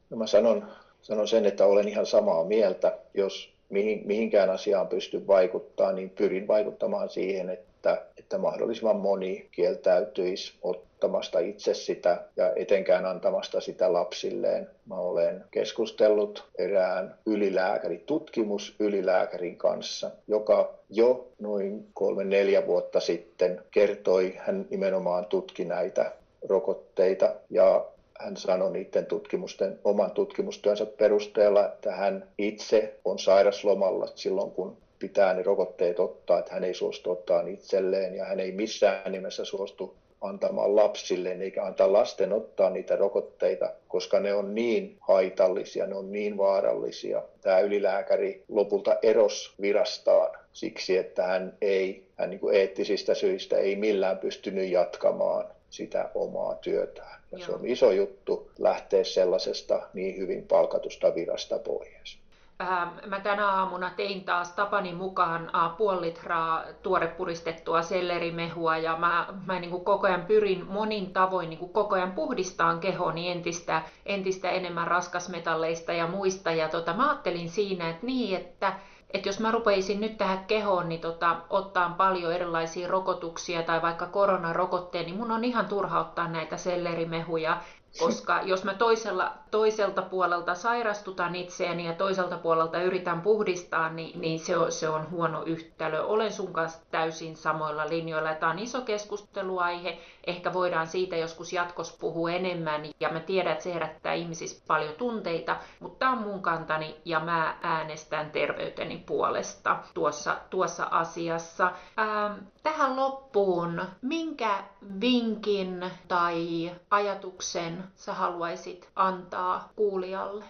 No 0.09 0.17
mä 0.17 0.27
sanon, 0.27 0.67
sanon 1.01 1.27
sen, 1.27 1.45
että 1.45 1.65
olen 1.65 1.87
ihan 1.87 2.05
samaa 2.05 2.43
mieltä. 2.43 2.97
Jos 3.13 3.53
mihin, 3.69 4.01
mihinkään 4.05 4.49
asiaan 4.49 4.87
pystyn 4.87 5.27
vaikuttaa, 5.27 5.91
niin 5.91 6.09
pyrin 6.09 6.47
vaikuttamaan 6.47 7.09
siihen, 7.09 7.49
että 7.49 7.67
että, 7.93 8.05
että 8.17 8.37
mahdollisimman 8.37 8.95
moni 8.95 9.47
kieltäytyisi 9.51 10.53
ottamasta 10.61 11.39
itse 11.39 11.73
sitä 11.73 12.23
ja 12.35 12.53
etenkään 12.55 13.05
antamasta 13.05 13.61
sitä 13.61 13.93
lapsilleen. 13.93 14.69
Mä 14.85 14.95
olen 14.95 15.43
keskustellut 15.51 16.45
erään 16.57 17.15
ylilääkärin, 17.25 18.03
tutkimusylilääkärin 18.05 19.57
kanssa, 19.57 20.11
joka 20.27 20.73
jo 20.89 21.27
noin 21.39 21.87
kolme 21.93 22.23
neljä 22.23 22.67
vuotta 22.67 22.99
sitten 22.99 23.63
kertoi, 23.71 24.33
hän 24.37 24.65
nimenomaan 24.69 25.25
tutki 25.25 25.65
näitä 25.65 26.11
rokotteita 26.49 27.35
ja 27.49 27.85
hän 28.19 28.37
sanoi 28.37 28.71
niiden 28.71 29.05
tutkimusten, 29.05 29.79
oman 29.83 30.11
tutkimustyönsä 30.11 30.85
perusteella, 30.85 31.65
että 31.65 31.91
hän 31.91 32.27
itse 32.37 32.99
on 33.05 33.19
sairaslomalla 33.19 34.07
silloin, 34.15 34.51
kun 34.51 34.77
pitää 34.99 35.33
ne 35.33 35.43
rokotteet 35.43 35.99
ottaa, 35.99 36.39
että 36.39 36.53
hän 36.53 36.63
ei 36.63 36.73
suostu 36.73 37.11
ottaa 37.11 37.41
itselleen 37.41 38.15
ja 38.15 38.25
hän 38.25 38.39
ei 38.39 38.51
missään 38.51 39.11
nimessä 39.11 39.45
suostu 39.45 39.95
antamaan 40.21 40.75
lapsilleen 40.75 41.41
eikä 41.41 41.63
antaa 41.63 41.93
lasten 41.93 42.33
ottaa 42.33 42.69
niitä 42.69 42.95
rokotteita, 42.95 43.73
koska 43.87 44.19
ne 44.19 44.33
on 44.33 44.55
niin 44.55 44.97
haitallisia, 44.99 45.87
ne 45.87 45.95
on 45.95 46.11
niin 46.11 46.37
vaarallisia. 46.37 47.23
Tämä 47.41 47.59
ylilääkäri 47.59 48.43
lopulta 48.47 48.97
eros 49.01 49.53
virastaan 49.61 50.37
siksi, 50.53 50.97
että 50.97 51.23
hän 51.23 51.57
ei, 51.61 52.03
hän 52.15 52.29
niin 52.29 52.39
kuin 52.39 52.55
eettisistä 52.55 53.13
syistä 53.13 53.57
ei 53.57 53.75
millään 53.75 54.17
pystynyt 54.17 54.69
jatkamaan 54.69 55.45
sitä 55.69 56.09
omaa 56.15 56.55
työtään. 56.55 57.21
Ja 57.31 57.45
se 57.45 57.51
on 57.51 57.65
iso 57.65 57.91
juttu 57.91 58.51
lähteä 58.59 59.03
sellaisesta 59.03 59.81
niin 59.93 60.17
hyvin 60.17 60.47
palkatusta 60.47 61.15
virasta 61.15 61.59
pois. 61.59 62.17
Ähm, 62.61 62.89
mä 63.05 63.19
tänä 63.19 63.47
aamuna 63.49 63.89
tein 63.95 64.23
taas 64.23 64.51
tapani 64.51 64.93
mukaan 64.93 65.51
äh, 65.55 65.77
puoli 65.77 66.01
litraa 66.01 66.63
tuorepuristettua 66.83 67.81
sellerimehua 67.81 68.77
ja 68.77 68.97
mä, 68.97 69.27
mä 69.45 69.59
niin 69.59 69.71
kuin 69.71 69.85
koko 69.85 70.07
ajan 70.07 70.25
pyrin 70.25 70.65
monin 70.65 71.13
tavoin 71.13 71.49
niin 71.49 71.59
kuin 71.59 71.73
koko 71.73 71.95
ajan 71.95 72.11
puhdistaan 72.11 72.79
kehoni 72.79 73.31
entistä, 73.31 73.81
entistä 74.05 74.49
enemmän 74.49 74.87
raskasmetalleista 74.87 75.93
ja 75.93 76.07
muista. 76.07 76.51
Ja 76.51 76.69
tota, 76.69 76.93
mä 76.93 77.09
ajattelin 77.09 77.49
siinä, 77.49 77.89
että 77.89 78.05
niin, 78.05 78.37
että 78.37 78.73
että 79.11 79.29
jos 79.29 79.39
mä 79.39 79.51
rupeisin 79.51 80.01
nyt 80.01 80.17
tähän 80.17 80.45
kehoon 80.45 80.89
niin 80.89 81.01
tota, 81.01 81.35
ottaa 81.49 81.89
paljon 81.97 82.33
erilaisia 82.33 82.87
rokotuksia 82.87 83.63
tai 83.63 83.81
vaikka 83.81 84.05
koronarokotteen, 84.05 85.05
niin 85.05 85.17
mun 85.17 85.31
on 85.31 85.43
ihan 85.43 85.65
turha 85.65 85.99
ottaa 85.99 86.27
näitä 86.27 86.57
sellerimehuja 86.57 87.57
koska 87.99 88.41
jos 88.41 88.63
mä 88.63 88.73
toisella, 88.73 89.33
toiselta 89.51 90.01
puolelta 90.01 90.55
sairastutan 90.55 91.35
itseäni 91.35 91.85
ja 91.85 91.93
toiselta 91.93 92.37
puolelta 92.37 92.81
yritän 92.81 93.21
puhdistaa, 93.21 93.89
niin, 93.89 94.21
niin 94.21 94.39
se, 94.39 94.57
on, 94.57 94.71
se 94.71 94.89
on 94.89 95.11
huono 95.11 95.43
yhtälö. 95.43 96.03
Olen 96.03 96.33
sun 96.33 96.53
kanssa 96.53 96.79
täysin 96.91 97.35
samoilla 97.35 97.89
linjoilla. 97.89 98.35
Tämä 98.35 98.51
on 98.51 98.59
iso 98.59 98.81
keskusteluaihe. 98.81 99.97
Ehkä 100.27 100.53
voidaan 100.53 100.87
siitä 100.87 101.17
joskus 101.17 101.53
jatkossa 101.53 101.97
puhua 101.99 102.31
enemmän. 102.31 102.81
Ja 102.99 103.09
mä 103.09 103.19
tiedän, 103.19 103.51
että 103.51 103.63
se 103.63 103.73
herättää 103.73 104.13
ihmisissä 104.13 104.63
paljon 104.67 104.93
tunteita, 104.93 105.57
mutta 105.79 105.99
tämä 105.99 106.11
on 106.11 106.17
mun 106.17 106.41
kantani 106.41 106.95
ja 107.05 107.19
mä 107.19 107.57
äänestän 107.61 108.31
terveyteni 108.31 109.03
puolesta 109.05 109.77
tuossa, 109.93 110.37
tuossa 110.49 110.87
asiassa. 110.91 111.71
Ähm, 111.99 112.33
tähän 112.63 112.95
loppuun, 112.95 113.81
minkä 114.01 114.63
vinkin 115.01 115.91
tai 116.07 116.71
ajatuksen 116.91 117.83
sä 117.95 118.13
haluaisit 118.13 118.87
antaa 118.95 119.71
kuulijalle? 119.75 120.43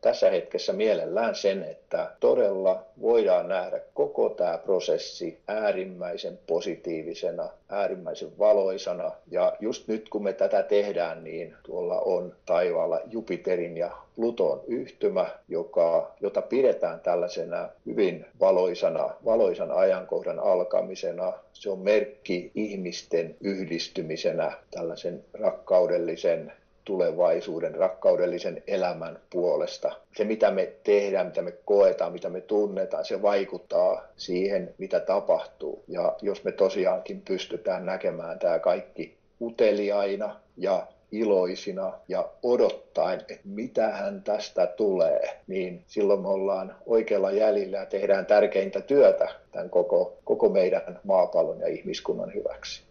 Tässä 0.00 0.30
hetkessä 0.30 0.72
mielellään 0.72 1.34
sen, 1.34 1.62
että 1.62 2.10
todella 2.20 2.84
voidaan 3.00 3.48
nähdä 3.48 3.80
koko 3.94 4.28
tämä 4.28 4.58
prosessi 4.58 5.38
äärimmäisen 5.48 6.38
positiivisena, 6.46 7.48
äärimmäisen 7.68 8.38
valoisana. 8.38 9.12
Ja 9.30 9.56
just 9.60 9.88
nyt 9.88 10.08
kun 10.08 10.22
me 10.22 10.32
tätä 10.32 10.62
tehdään, 10.62 11.24
niin 11.24 11.56
tuolla 11.62 12.00
on 12.00 12.34
taivaalla 12.46 13.00
Jupiterin 13.10 13.76
ja 13.76 13.90
Pluton 14.16 14.60
yhtymä, 14.66 15.26
joka, 15.48 16.14
jota 16.20 16.42
pidetään 16.42 17.00
tällaisena 17.00 17.68
hyvin 17.86 18.26
valoisana, 18.40 19.10
valoisan 19.24 19.70
ajankohdan 19.72 20.38
alkamisena. 20.38 21.32
Se 21.52 21.70
on 21.70 21.78
merkki 21.78 22.50
ihmisten 22.54 23.36
yhdistymisenä 23.40 24.52
tällaisen 24.70 25.24
rakkaudellisen 25.34 26.52
tulevaisuuden, 26.84 27.74
rakkaudellisen 27.74 28.62
elämän 28.66 29.18
puolesta. 29.30 29.92
Se, 30.16 30.24
mitä 30.24 30.50
me 30.50 30.72
tehdään, 30.84 31.26
mitä 31.26 31.42
me 31.42 31.52
koetaan, 31.64 32.12
mitä 32.12 32.28
me 32.28 32.40
tunnetaan, 32.40 33.04
se 33.04 33.22
vaikuttaa 33.22 34.02
siihen, 34.16 34.74
mitä 34.78 35.00
tapahtuu. 35.00 35.84
Ja 35.88 36.16
jos 36.22 36.44
me 36.44 36.52
tosiaankin 36.52 37.20
pystytään 37.20 37.86
näkemään 37.86 38.38
tämä 38.38 38.58
kaikki 38.58 39.16
uteliaina 39.40 40.36
ja 40.56 40.86
iloisina 41.12 41.92
ja 42.08 42.28
odottaen, 42.42 43.20
että 43.20 43.38
mitä 43.44 43.88
hän 43.88 44.22
tästä 44.22 44.66
tulee, 44.66 45.40
niin 45.46 45.84
silloin 45.86 46.20
me 46.20 46.28
ollaan 46.28 46.76
oikealla 46.86 47.30
jäljellä 47.30 47.78
ja 47.78 47.86
tehdään 47.86 48.26
tärkeintä 48.26 48.80
työtä 48.80 49.28
tämän 49.52 49.70
koko, 49.70 50.16
koko 50.24 50.48
meidän 50.48 51.00
maapallon 51.04 51.60
ja 51.60 51.68
ihmiskunnan 51.68 52.34
hyväksi. 52.34 52.82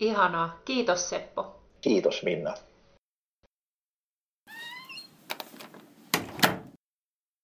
Ihanaa. 0.00 0.60
Kiitos 0.64 1.10
Seppo. 1.10 1.54
Kiitos 1.80 2.22
Minna. 2.22 2.54